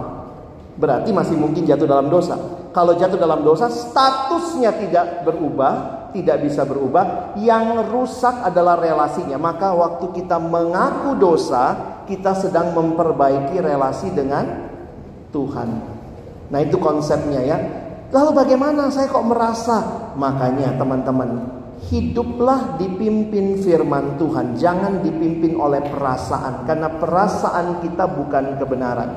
[0.77, 2.37] Berarti masih mungkin jatuh dalam dosa.
[2.71, 5.73] Kalau jatuh dalam dosa statusnya tidak berubah,
[6.13, 7.33] tidak bisa berubah.
[7.41, 9.41] Yang rusak adalah relasinya.
[9.41, 11.73] Maka waktu kita mengaku dosa,
[12.05, 14.69] kita sedang memperbaiki relasi dengan
[15.33, 15.69] Tuhan.
[16.53, 17.57] Nah, itu konsepnya ya.
[18.13, 19.77] Lalu bagaimana saya kok merasa?
[20.13, 29.11] Makanya teman-teman, hiduplah dipimpin firman Tuhan, jangan dipimpin oleh perasaan karena perasaan kita bukan kebenaran.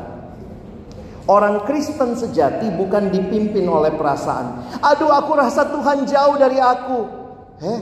[1.31, 4.67] Orang Kristen sejati bukan dipimpin oleh perasaan.
[4.83, 6.99] Aduh, aku rasa Tuhan jauh dari aku.
[7.63, 7.81] Heh,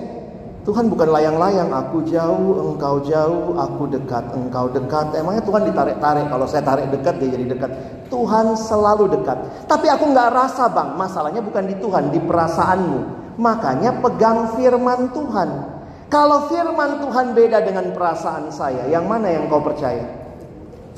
[0.69, 5.17] Tuhan bukan layang-layang, aku jauh, engkau jauh, aku dekat, engkau dekat.
[5.17, 7.71] Emangnya Tuhan ditarik-tarik, kalau saya tarik dekat dia jadi dekat.
[8.13, 9.65] Tuhan selalu dekat.
[9.65, 13.01] Tapi aku nggak rasa bang, masalahnya bukan di Tuhan, di perasaanmu.
[13.39, 15.51] Makanya pegang firman Tuhan.
[16.11, 20.03] Kalau firman Tuhan beda dengan perasaan saya, yang mana yang kau percaya?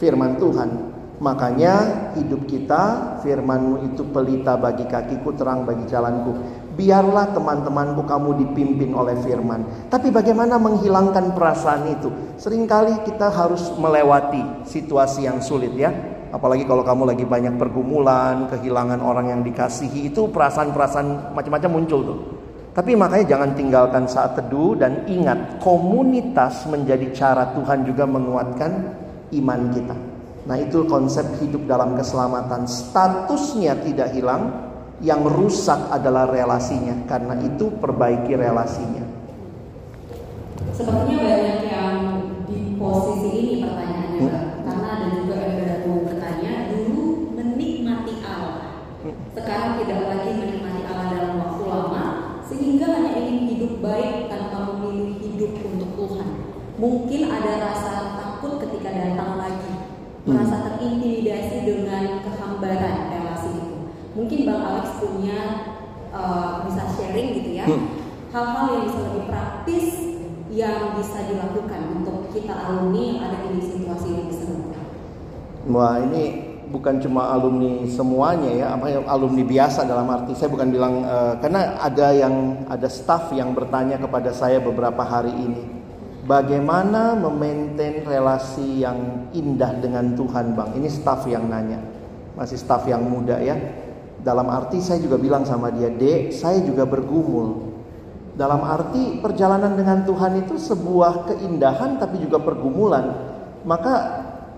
[0.01, 0.91] Firman Tuhan.
[1.20, 1.74] Makanya
[2.16, 6.32] hidup kita, firmanmu itu pelita bagi kakiku, terang bagi jalanku.
[6.80, 9.93] Biarlah teman-temanku kamu dipimpin oleh firman.
[9.93, 12.09] Tapi bagaimana menghilangkan perasaan itu?
[12.41, 15.93] Seringkali kita harus melewati situasi yang sulit ya.
[16.31, 22.18] Apalagi kalau kamu lagi banyak pergumulan, kehilangan orang yang dikasihi, itu perasaan-perasaan macam-macam muncul tuh.
[22.70, 28.70] Tapi makanya jangan tinggalkan saat teduh dan ingat komunitas menjadi cara Tuhan juga menguatkan
[29.35, 29.97] iman kita.
[30.47, 32.70] Nah itu konsep hidup dalam keselamatan.
[32.70, 34.55] Statusnya tidak hilang,
[35.03, 36.95] yang rusak adalah relasinya.
[37.11, 39.20] Karena itu perbaiki relasinya.
[40.70, 41.97] Sepertinya banyak yang
[42.49, 44.64] di posisi ini pertanyaannya, hmm?
[44.64, 47.05] karena ada juga yang baru bertanya dulu
[47.37, 49.16] menikmati Allah, hmm.
[49.37, 52.05] sekarang tidak lagi menikmati Allah dalam waktu lama,
[52.49, 56.28] sehingga hanya ingin hidup baik tanpa memilih hidup untuk Tuhan.
[56.81, 59.72] Mungkin ada rasa takut ketika datang lagi
[60.24, 60.49] hmm.
[60.49, 63.76] terintimidasi dengan kehambaran relasi itu.
[64.16, 65.41] Mungkin Bang Alex punya
[66.09, 67.85] uh, bisa sharing gitu ya, hmm.
[68.33, 68.72] hal-hal hmm.
[68.72, 69.87] yang bisa lebih praktis
[70.51, 74.81] yang bisa dilakukan untuk kita alumni yang ada di situasi yang serupa.
[75.70, 81.05] Wah ini bukan cuma alumni semuanya ya, apa alumni biasa dalam arti saya bukan bilang
[81.05, 85.80] uh, karena ada yang ada staff yang bertanya kepada saya beberapa hari ini
[86.20, 90.76] Bagaimana memaintain relasi yang indah dengan Tuhan bang?
[90.76, 91.80] Ini staff yang nanya.
[92.36, 93.56] Masih staff yang muda ya.
[94.20, 97.72] Dalam arti saya juga bilang sama dia Dek saya juga bergumul.
[98.36, 103.16] Dalam arti perjalanan dengan Tuhan itu sebuah keindahan tapi juga pergumulan.
[103.64, 103.94] Maka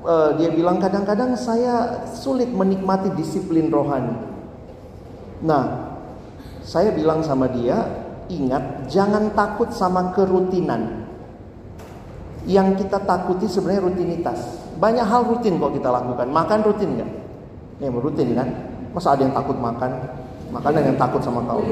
[0.03, 4.19] uh, dia bilang kadang-kadang saya sulit menikmati disiplin rohani.
[5.47, 5.95] Nah
[6.63, 11.02] saya bilang sama dia Ingat jangan takut sama kerutinan
[12.47, 14.39] yang kita takuti sebenarnya rutinitas.
[14.79, 16.27] Banyak hal rutin kok kita lakukan.
[16.27, 17.11] Makan rutin nggak?
[17.83, 18.49] Ini rutin kan?
[18.93, 19.91] Masa ada yang takut makan?
[20.53, 21.65] Makan ada yang takut sama kau.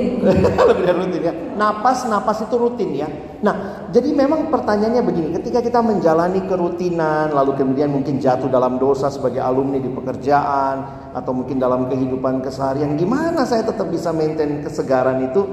[0.68, 1.34] Lebih dari rutin ya.
[1.54, 3.06] Napas, napas itu rutin ya.
[3.38, 5.28] Nah, jadi memang pertanyaannya begini.
[5.30, 11.32] Ketika kita menjalani kerutinan, lalu kemudian mungkin jatuh dalam dosa sebagai alumni di pekerjaan, atau
[11.32, 15.46] mungkin dalam kehidupan keseharian, gimana saya tetap bisa maintain kesegaran itu?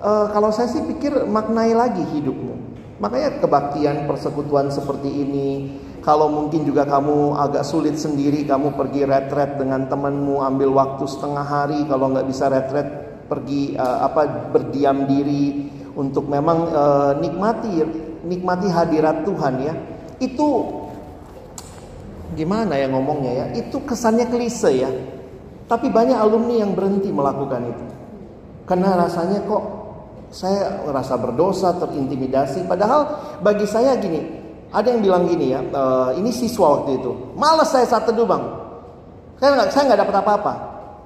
[0.00, 2.59] Uh, kalau saya sih pikir maknai lagi hidupmu.
[3.00, 5.48] Makanya kebaktian persekutuan seperti ini,
[6.04, 11.44] kalau mungkin juga kamu agak sulit sendiri, kamu pergi retret dengan temanmu, ambil waktu setengah
[11.44, 11.88] hari.
[11.88, 12.88] Kalau nggak bisa retret,
[13.24, 17.80] pergi uh, apa berdiam diri untuk memang uh, nikmati
[18.20, 19.74] nikmati hadirat Tuhan ya.
[20.20, 20.48] Itu
[22.36, 23.44] gimana ya ngomongnya ya?
[23.56, 24.92] Itu kesannya klise ya.
[25.72, 27.84] Tapi banyak alumni yang berhenti melakukan itu.
[28.68, 29.79] Karena rasanya kok
[30.30, 32.64] saya merasa berdosa, terintimidasi.
[32.64, 34.22] Padahal bagi saya gini,
[34.70, 35.82] ada yang bilang gini ya, e,
[36.22, 38.42] ini siswa waktu itu, malas saya saat teduh bang.
[39.42, 40.52] Saya nggak, saya nggak dapat apa-apa.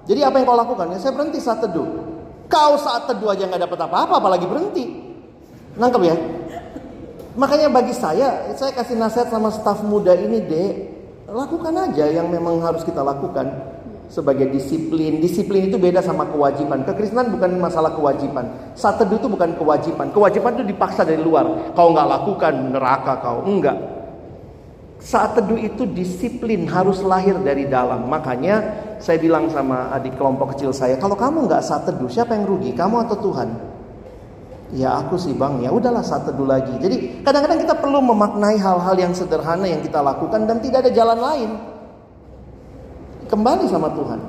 [0.04, 0.86] Jadi apa yang kau lakukan?
[0.92, 1.88] Ya saya berhenti saat teduh.
[2.46, 4.84] Kau saat teduh aja nggak dapat apa-apa, apalagi berhenti.
[5.80, 6.16] Nangkep ya?
[7.34, 10.70] Makanya bagi saya, saya kasih nasihat sama staf muda ini deh,
[11.26, 13.73] lakukan aja yang memang harus kita lakukan
[14.08, 15.18] sebagai disiplin.
[15.18, 16.84] Disiplin itu beda sama kewajiban.
[16.84, 18.74] Kekristenan bukan masalah kewajiban.
[18.76, 20.10] Saat teduh itu bukan kewajiban.
[20.12, 21.74] Kewajiban itu dipaksa dari luar.
[21.74, 23.44] Kau nggak lakukan neraka kau.
[23.44, 23.76] Enggak.
[25.02, 28.08] Saat teduh itu disiplin harus lahir dari dalam.
[28.08, 28.62] Makanya
[29.02, 32.72] saya bilang sama adik kelompok kecil saya, kalau kamu nggak saat teduh, siapa yang rugi?
[32.72, 33.48] Kamu atau Tuhan?
[34.72, 36.72] Ya aku sih bang, ya udahlah saat teduh lagi.
[36.80, 41.20] Jadi kadang-kadang kita perlu memaknai hal-hal yang sederhana yang kita lakukan dan tidak ada jalan
[41.20, 41.73] lain
[43.34, 44.20] kembali sama Tuhan.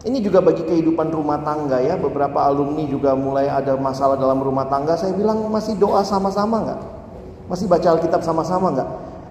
[0.00, 1.94] Ini juga bagi kehidupan rumah tangga ya.
[1.94, 4.98] Beberapa alumni juga mulai ada masalah dalam rumah tangga.
[4.98, 6.80] Saya bilang masih doa sama-sama nggak?
[7.46, 8.90] Masih baca Alkitab sama-sama nggak?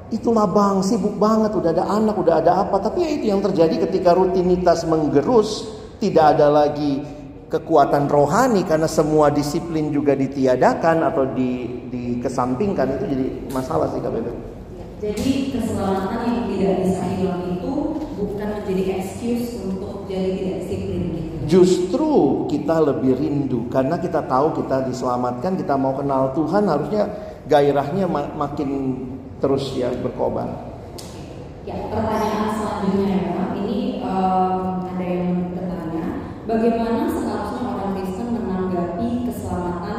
[0.09, 2.81] Itulah bang, sibuk banget, udah ada anak, udah ada apa.
[2.81, 5.69] Tapi ya itu yang terjadi ketika rutinitas menggerus,
[6.01, 7.01] tidak ada lagi
[7.49, 14.27] kekuatan rohani karena semua disiplin juga ditiadakan atau di, dikesampingkan itu jadi masalah sih KBB.
[15.01, 17.48] Jadi keselamatan yang tidak bisa hilang
[18.69, 21.27] menjadi excuse untuk jadi tidak disiplin gitu.
[21.49, 22.09] Justru
[22.45, 27.09] kita lebih rindu karena kita tahu kita diselamatkan, kita mau kenal Tuhan harusnya
[27.49, 28.69] gairahnya mak makin
[29.41, 30.69] terus ya berkobar.
[31.65, 36.03] Ya, pertanyaan selanjutnya ya, ini uh, um, ada yang bertanya,
[36.45, 39.97] bagaimana seharusnya orang Kristen menanggapi keselamatan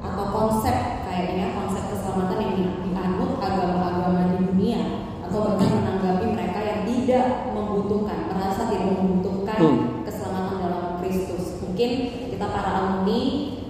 [0.00, 2.54] atau konsep kayaknya konsep keselamatan yang
[2.84, 4.80] dianut agama-agama di dunia
[5.24, 10.04] atau bahkan menanggapi mereka yang tidak membutuhkan, merasa tidak membutuhkan Hmm.
[10.04, 11.64] keselamatan dalam Kristus.
[11.64, 11.90] Mungkin
[12.28, 13.20] kita para alumni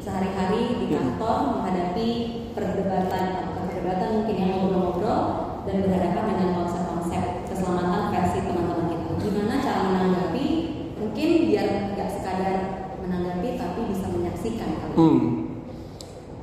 [0.03, 1.14] sehari-hari di Hmm.
[1.14, 2.09] kantor menghadapi
[2.59, 5.22] perdebatan atau perdebatan mungkin yang ngobrol-ngobrol
[5.62, 9.07] dan berhadapan dengan konsep-konsep keselamatan versi teman-teman kita.
[9.20, 10.47] Gimana cara menanggapi?
[10.97, 12.57] Mungkin biar nggak sekadar
[13.03, 14.82] menanggapi tapi bisa menyaksikan kali.
[14.82, 14.86] ya.
[14.97, 15.44] Hmm.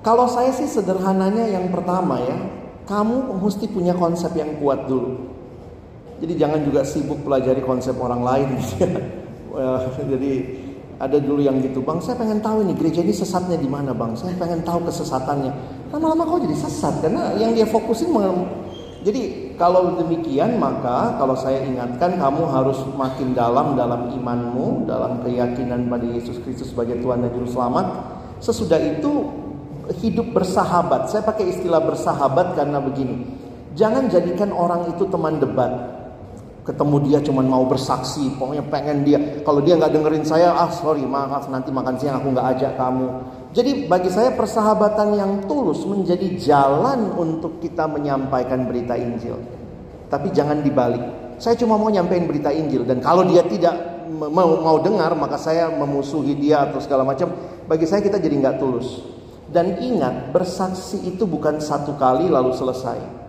[0.04, 2.38] Kalau saya sih sederhananya yang pertama ya,
[2.86, 5.32] kamu mesti punya konsep yang kuat dulu.
[6.22, 8.48] Jadi jangan juga sibuk pelajari konsep orang lain
[10.14, 10.32] Jadi
[11.02, 14.16] ada dulu yang gitu, bang saya pengen tahu ini gereja ini sesatnya di mana bang,
[14.16, 15.52] saya pengen tahu kesesatannya.
[15.92, 18.14] Lama-lama kau jadi sesat karena yang dia fokusin
[19.04, 25.92] jadi kalau demikian maka kalau saya ingatkan kamu harus makin dalam dalam imanmu, dalam keyakinan
[25.92, 27.86] pada Yesus Kristus sebagai Tuhan dan Juru Selamat.
[28.44, 29.32] Sesudah itu
[30.04, 31.08] hidup bersahabat.
[31.08, 33.24] Saya pakai istilah bersahabat karena begini.
[33.80, 35.72] Jangan jadikan orang itu teman debat.
[36.68, 39.20] Ketemu dia cuman mau bersaksi, pokoknya pengen dia.
[39.48, 43.08] Kalau dia nggak dengerin saya, ah sorry maaf nanti makan siang aku nggak ajak kamu.
[43.56, 49.40] Jadi bagi saya persahabatan yang tulus menjadi jalan untuk kita menyampaikan berita Injil.
[50.08, 51.04] Tapi jangan dibalik.
[51.40, 55.74] Saya cuma mau nyampein berita Injil dan kalau dia tidak mau mau dengar maka saya
[55.74, 57.34] memusuhi dia atau segala macam.
[57.66, 59.02] Bagi saya kita jadi nggak tulus.
[59.50, 63.24] Dan ingat bersaksi itu bukan satu kali lalu selesai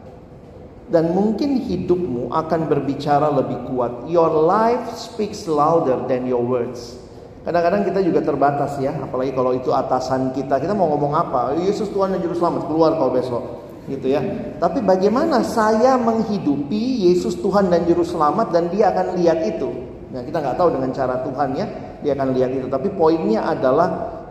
[0.88, 4.04] dan mungkin hidupmu akan berbicara lebih kuat.
[4.08, 7.00] Your life speaks louder than your words.
[7.44, 10.56] Kadang-kadang kita juga terbatas ya, apalagi kalau itu atasan kita.
[10.60, 11.40] Kita mau ngomong apa?
[11.60, 13.42] Yesus Tuhan dan Juru Selamat, keluar kau besok.
[13.84, 14.24] Gitu ya.
[14.56, 19.68] Tapi bagaimana saya menghidupi Yesus Tuhan dan Juru Selamat dan dia akan lihat itu.
[20.14, 21.66] Nah, kita nggak tahu dengan cara Tuhan ya,
[21.98, 22.70] dia akan lihat itu.
[22.70, 23.88] Tapi poinnya adalah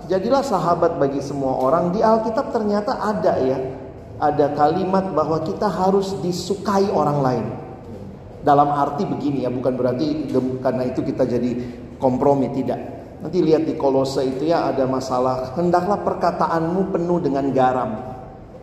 [0.07, 1.91] jadilah sahabat bagi semua orang.
[1.91, 3.59] Di Alkitab ternyata ada ya,
[4.15, 7.45] ada kalimat bahwa kita harus disukai orang lain.
[8.47, 10.31] Dalam arti begini ya, bukan berarti
[10.63, 11.51] karena itu kita jadi
[11.99, 12.79] kompromi tidak.
[13.19, 17.91] Nanti lihat di Kolose itu ya ada masalah hendaklah perkataanmu penuh dengan garam.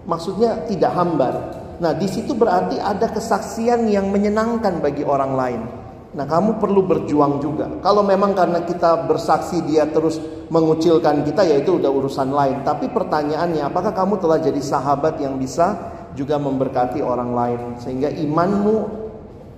[0.08, 1.34] Maksudnya tidak hambar.
[1.80, 5.79] Nah, di situ berarti ada kesaksian yang menyenangkan bagi orang lain.
[6.10, 7.70] Nah, kamu perlu berjuang juga.
[7.78, 10.18] Kalau memang karena kita bersaksi dia terus
[10.50, 12.66] mengucilkan kita ya itu udah urusan lain.
[12.66, 15.78] Tapi pertanyaannya apakah kamu telah jadi sahabat yang bisa
[16.18, 19.00] juga memberkati orang lain sehingga imanmu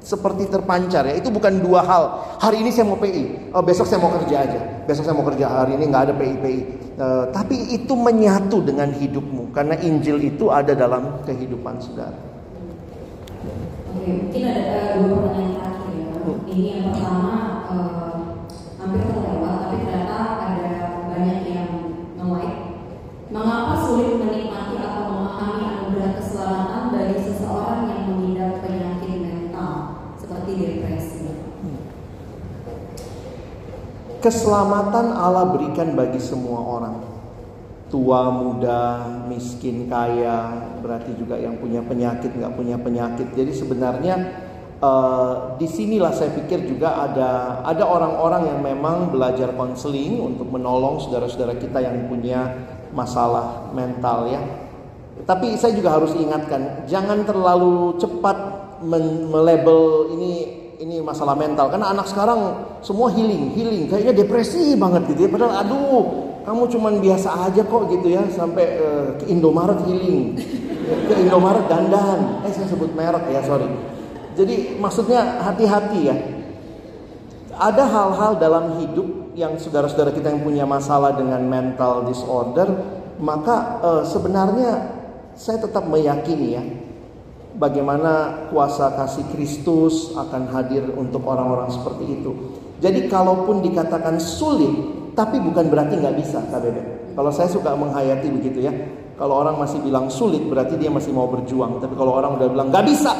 [0.05, 1.17] seperti terpancar ya.
[1.17, 2.05] Itu bukan dua hal.
[2.45, 4.61] Hari ini saya mau PI, oh, besok saya mau kerja aja.
[4.85, 6.61] Besok saya mau kerja hari ini nggak ada PI PI.
[6.93, 12.21] Eh, tapi itu menyatu dengan hidupmu karena Injil itu ada dalam kehidupan saudara.
[13.97, 15.82] Oke, mungkin ada eh, dua pertanyaan
[16.23, 18.15] Ini yang pertama eh,
[18.79, 20.71] hampir terlewat, tapi ternyata ada
[21.11, 21.71] banyak yang
[22.15, 22.59] nge-like.
[23.35, 29.75] Mengapa sulit menikmati atau memahami anugerah keselamatan bagi seseorang yang mengidap penyakit mental
[30.15, 31.27] seperti depresi?
[34.23, 36.97] Keselamatan Allah berikan bagi semua orang.
[37.91, 43.35] Tua, muda, miskin, kaya, berarti juga yang punya penyakit, nggak punya penyakit.
[43.35, 44.15] Jadi sebenarnya
[44.83, 50.99] eh, di sinilah saya pikir juga ada ada orang-orang yang memang belajar konseling untuk menolong
[50.99, 52.51] saudara-saudara kita yang punya
[52.91, 54.43] masalah mental ya.
[55.23, 58.35] Tapi saya juga harus ingatkan, jangan terlalu cepat
[59.31, 60.33] melabel ini
[60.83, 65.31] ini masalah mental karena anak sekarang semua healing, healing kayaknya depresi banget gitu ya.
[65.31, 66.03] Padahal aduh,
[66.43, 70.35] kamu cuman biasa aja kok gitu ya sampai eh, ke Indomaret healing.
[71.07, 72.43] Ke Indomaret dandan.
[72.43, 73.71] Eh saya sebut merek ya, sorry.
[74.33, 76.17] Jadi maksudnya hati-hati ya.
[77.53, 82.69] Ada hal-hal dalam hidup yang saudara-saudara kita yang punya masalah dengan mental disorder,
[83.21, 84.73] maka eh, sebenarnya
[85.37, 86.65] saya tetap meyakini ya
[87.57, 92.33] bagaimana kuasa kasih Kristus akan hadir untuk orang-orang seperti itu.
[92.83, 94.73] Jadi kalaupun dikatakan sulit,
[95.15, 96.77] tapi bukan berarti nggak bisa, KBB.
[97.13, 98.75] Kalau saya suka menghayati begitu ya.
[99.21, 101.79] Kalau orang masih bilang sulit, berarti dia masih mau berjuang.
[101.79, 103.13] Tapi kalau orang udah bilang nggak bisa,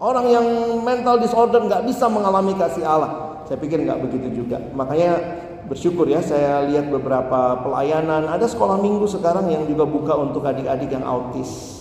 [0.00, 0.46] orang yang
[0.80, 3.44] mental disorder nggak bisa mengalami kasih Allah.
[3.46, 4.56] Saya pikir nggak begitu juga.
[4.72, 5.20] Makanya
[5.68, 8.26] bersyukur ya, saya lihat beberapa pelayanan.
[8.26, 11.78] Ada sekolah minggu sekarang yang juga buka untuk adik-adik yang autis.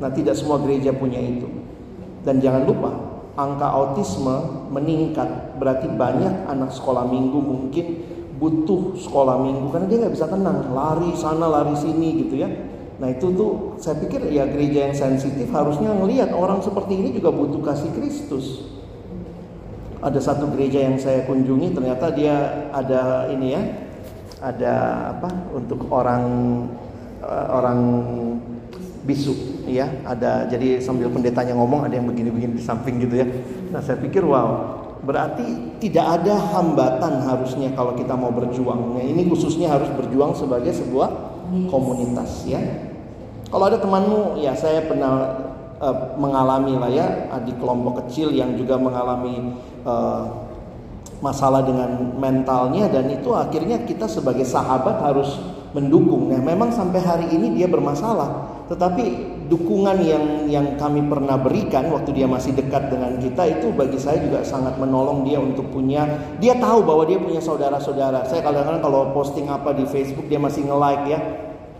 [0.00, 1.46] Nah, tidak semua gereja punya itu.
[2.22, 2.90] Dan jangan lupa,
[3.36, 5.58] angka autisme meningkat.
[5.58, 7.86] Berarti banyak anak sekolah minggu mungkin
[8.38, 12.46] butuh sekolah minggu karena dia nggak bisa tenang, lari sana lari sini gitu ya.
[12.98, 17.30] Nah itu tuh saya pikir ya gereja yang sensitif harusnya ngelihat orang seperti ini juga
[17.30, 18.76] butuh kasih Kristus.
[19.98, 23.62] ada satu gereja yang saya kunjungi ternyata dia ada ini ya
[24.38, 24.74] ada
[25.10, 26.22] apa untuk orang
[27.22, 27.78] uh, orang
[29.02, 33.26] bisu ya ada jadi sambil pendetanya ngomong ada yang begini-begini di samping gitu ya
[33.74, 39.26] nah saya pikir wow berarti tidak ada hambatan harusnya kalau kita mau berjuang nah, ini
[39.26, 41.27] khususnya harus berjuang sebagai sebuah
[41.72, 42.60] komunitas ya
[43.48, 45.12] kalau ada temanmu ya saya pernah
[45.80, 47.06] uh, mengalami lah ya
[47.42, 49.56] di kelompok kecil yang juga mengalami
[49.88, 50.48] uh,
[51.18, 55.40] masalah dengan mentalnya dan itu akhirnya kita sebagai sahabat harus
[55.74, 56.30] mendukung.
[56.30, 62.12] Nah, memang sampai hari ini dia bermasalah, tetapi dukungan yang yang kami pernah berikan waktu
[62.12, 66.04] dia masih dekat dengan kita itu bagi saya juga sangat menolong dia untuk punya
[66.36, 68.28] dia tahu bahwa dia punya saudara-saudara.
[68.28, 71.20] Saya kadang-kadang kalau posting apa di Facebook dia masih nge-like ya.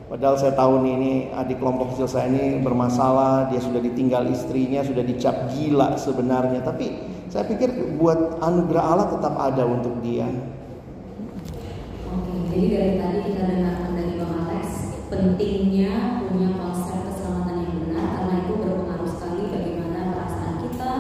[0.08, 4.80] Padahal saya tahu nih ini adik kelompok kecil saya ini bermasalah, dia sudah ditinggal istrinya,
[4.80, 6.64] sudah dicap gila sebenarnya.
[6.64, 10.24] Tapi saya pikir buat anugerah Allah tetap ada untuk dia.
[12.08, 14.66] Oke, jadi dari tadi kita dengarkan dari Bang Alex
[15.12, 20.90] pentingnya punya konsep keselamatan yang benar karena itu berpengaruh sekali bagaimana perasaan kita,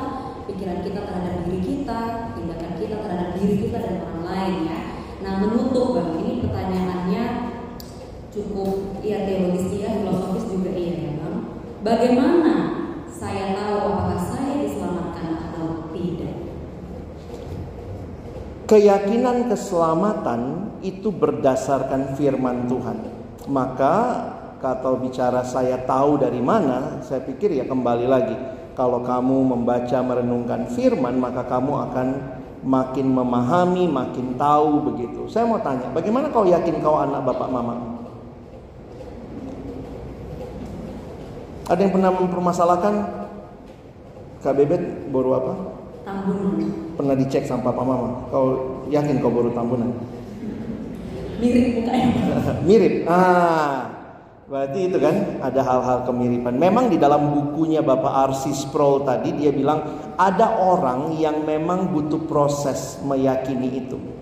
[0.52, 1.98] pikiran kita terhadap diri kita,
[2.36, 4.80] tindakan kita terhadap diri kita dan orang lain ya.
[5.24, 7.24] Nah menutup bang, ini pertanyaannya
[8.28, 11.36] cukup ya teologis iya, filosofis juga iya ya bang.
[11.88, 12.52] Bagaimana
[13.08, 16.36] saya tahu apakah saya diselamatkan atau tidak?
[18.68, 22.98] Keyakinan keselamatan itu berdasarkan firman Tuhan.
[23.48, 23.96] Maka
[24.60, 28.36] kalau bicara saya tahu dari mana, saya pikir ya kembali lagi.
[28.76, 32.08] Kalau kamu membaca merenungkan firman, maka kamu akan
[32.68, 35.24] makin memahami, makin tahu begitu.
[35.32, 37.97] Saya mau tanya, bagaimana kau yakin kau anak bapak mama?
[41.68, 42.94] Ada yang pernah mempermasalahkan
[44.40, 45.52] Kak Bebet baru apa?
[46.08, 46.56] Tambunan.
[46.96, 48.24] Pernah dicek sama papa mama.
[48.32, 48.46] Kau
[48.88, 49.92] yakin kau baru tambunan?
[51.38, 52.08] Mirip mukanya.
[52.68, 53.04] Mirip.
[53.04, 53.92] Ah,
[54.48, 56.56] berarti itu kan ada hal-hal kemiripan.
[56.56, 62.24] Memang di dalam bukunya Bapak Arsi Sproul tadi dia bilang ada orang yang memang butuh
[62.24, 64.17] proses meyakini itu.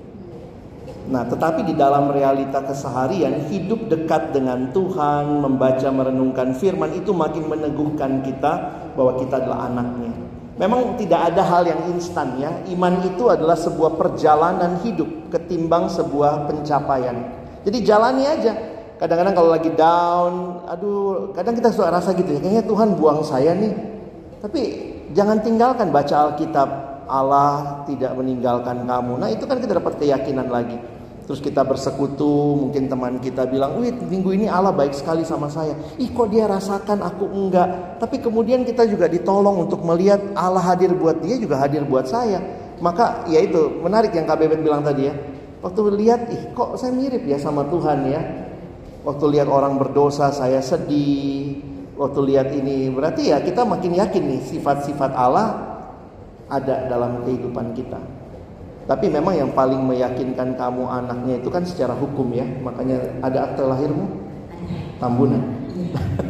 [1.07, 7.47] Nah, tetapi di dalam realita keseharian, hidup dekat dengan Tuhan, membaca merenungkan firman itu makin
[7.47, 8.53] meneguhkan kita
[8.99, 10.11] bahwa kita adalah anaknya.
[10.57, 12.51] Memang tidak ada hal yang instan ya.
[12.73, 17.17] Iman itu adalah sebuah perjalanan hidup ketimbang sebuah pencapaian.
[17.63, 18.53] Jadi jalani aja.
[18.97, 23.53] Kadang-kadang kalau lagi down, aduh, kadang kita suka rasa gitu ya, kayaknya Tuhan buang saya
[23.53, 23.77] nih.
[24.41, 24.61] Tapi
[25.13, 26.69] jangan tinggalkan baca Alkitab.
[27.07, 29.13] Allah tidak meninggalkan kamu.
[29.21, 30.96] Nah, itu kan kita dapat keyakinan lagi.
[31.27, 35.75] Terus kita bersekutu, mungkin teman kita bilang, "Wih, minggu ini Allah baik sekali sama saya."
[35.99, 37.99] Ih, kok dia rasakan aku enggak?
[37.99, 42.39] Tapi kemudian kita juga ditolong untuk melihat Allah hadir buat dia juga hadir buat saya.
[42.79, 45.15] Maka ya itu menarik yang Kak Bebet bilang tadi ya.
[45.67, 48.23] Waktu lihat, ih kok saya mirip ya sama Tuhan ya.
[49.03, 51.59] Waktu lihat orang berdosa saya sedih.
[51.99, 55.75] Waktu lihat ini berarti ya kita makin yakin nih sifat-sifat Allah
[56.47, 58.16] ada dalam kehidupan kita.
[58.87, 62.47] Tapi memang yang paling meyakinkan kamu anaknya itu kan secara hukum ya.
[62.63, 64.07] Makanya ada akte lahirmu?
[65.03, 65.43] Tambunan.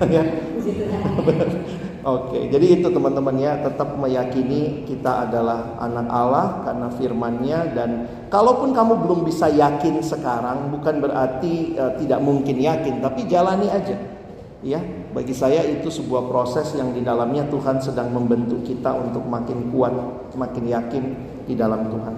[0.08, 0.24] ya.
[2.06, 7.90] Oke, jadi itu teman-teman ya, tetap meyakini kita adalah anak Allah karena firman-Nya dan
[8.30, 13.98] kalaupun kamu belum bisa yakin sekarang bukan berarti uh, tidak mungkin yakin, tapi jalani aja.
[14.62, 14.78] Ya,
[15.10, 19.90] bagi saya itu sebuah proses yang di dalamnya Tuhan sedang membentuk kita untuk makin kuat,
[20.38, 21.04] makin yakin
[21.42, 22.14] di dalam Tuhan.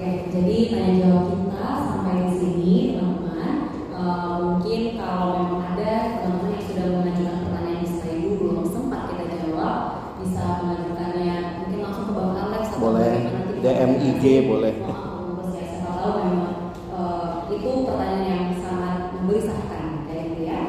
[0.00, 3.52] Oke, jadi tanya jawab kita sampai di sini, teman-teman.
[3.92, 5.92] Uh, mungkin kalau memang ada
[6.24, 9.76] teman-teman yang sudah mengajukan pertanyaan di slide belum sempat kita jawab,
[10.24, 13.12] bisa mengajukannya mungkin langsung ke Bang Alex atau Boleh,
[13.60, 14.72] DM IG boleh.
[14.88, 16.54] Bagus siapa tahu memang
[16.96, 20.60] uh, itu pertanyaan yang sangat menggelisahkan kayak gitu ya.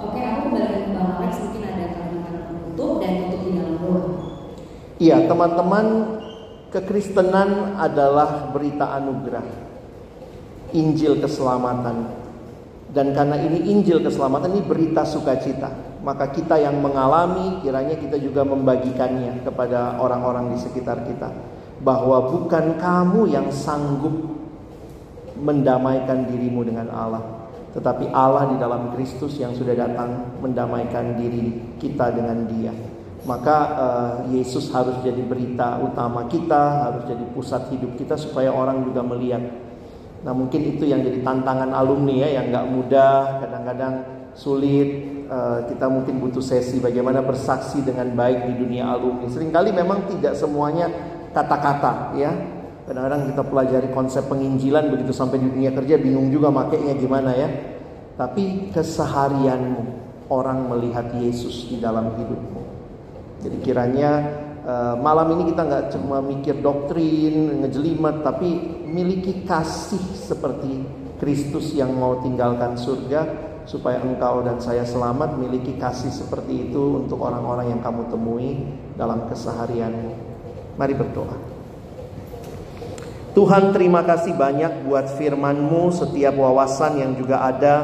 [0.00, 4.02] Oke, aku kembali ke Bang Alex, mungkin ada kalimat penutup dan tutup di dalam doa.
[4.96, 5.84] Iya, teman-teman,
[6.70, 9.46] kekristenan adalah berita anugerah.
[10.70, 12.22] Injil keselamatan.
[12.90, 15.70] Dan karena ini Injil keselamatan ini berita sukacita,
[16.02, 21.30] maka kita yang mengalami kiranya kita juga membagikannya kepada orang-orang di sekitar kita
[21.86, 24.12] bahwa bukan kamu yang sanggup
[25.38, 27.22] mendamaikan dirimu dengan Allah,
[27.78, 32.74] tetapi Allah di dalam Kristus yang sudah datang mendamaikan diri kita dengan Dia.
[33.28, 38.84] Maka eh, Yesus harus jadi berita utama kita, harus jadi pusat hidup kita supaya orang
[38.88, 39.44] juga melihat.
[40.24, 43.94] Nah mungkin itu yang jadi tantangan alumni ya, yang nggak mudah, kadang-kadang
[44.32, 44.88] sulit.
[45.30, 49.30] Eh, kita mungkin butuh sesi bagaimana bersaksi dengan baik di dunia alumni.
[49.30, 50.90] Seringkali memang tidak semuanya
[51.30, 52.34] kata-kata ya.
[52.90, 57.46] Kadang-kadang kita pelajari konsep penginjilan begitu sampai di dunia kerja bingung juga makainya gimana ya.
[58.18, 59.82] Tapi keseharianmu
[60.26, 62.69] orang melihat Yesus di dalam hidupmu.
[63.40, 64.10] Jadi kiranya
[64.64, 68.48] uh, malam ini kita nggak cuma mikir doktrin, ngejelimet, tapi
[68.84, 70.84] miliki kasih seperti
[71.16, 77.20] Kristus yang mau tinggalkan surga supaya engkau dan saya selamat miliki kasih seperti itu untuk
[77.20, 80.12] orang-orang yang kamu temui dalam keseharianmu.
[80.80, 81.36] Mari berdoa.
[83.30, 87.74] Tuhan terima kasih banyak buat firman-Mu, setiap wawasan yang juga ada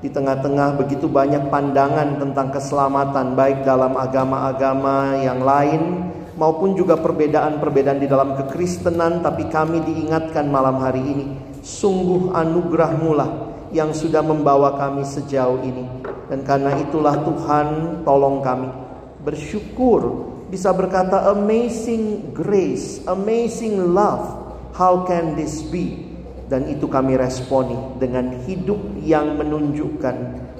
[0.00, 6.08] di tengah-tengah begitu banyak pandangan tentang keselamatan baik dalam agama-agama yang lain
[6.40, 11.26] maupun juga perbedaan-perbedaan di dalam kekristenan tapi kami diingatkan malam hari ini
[11.60, 13.30] sungguh anugerah-Mu lah
[13.70, 15.84] yang sudah membawa kami sejauh ini
[16.32, 18.72] dan karena itulah Tuhan tolong kami
[19.20, 24.40] bersyukur bisa berkata amazing grace amazing love
[24.80, 26.09] How can this be?
[26.50, 30.14] Dan itu kami responi dengan hidup yang menunjukkan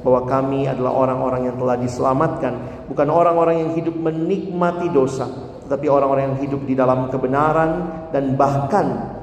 [0.07, 5.27] bahwa kami adalah orang-orang yang telah diselamatkan, bukan orang-orang yang hidup menikmati dosa,
[5.67, 7.71] tetapi orang-orang yang hidup di dalam kebenaran
[8.15, 9.19] dan bahkan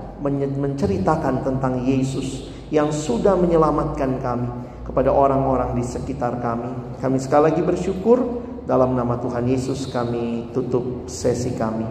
[0.59, 4.49] menceritakan tentang Yesus yang sudah menyelamatkan kami
[4.83, 6.99] kepada orang-orang di sekitar kami.
[6.99, 11.87] Kami sekali lagi bersyukur dalam nama Tuhan Yesus kami tutup sesi kami.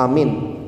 [0.00, 0.61] Amin.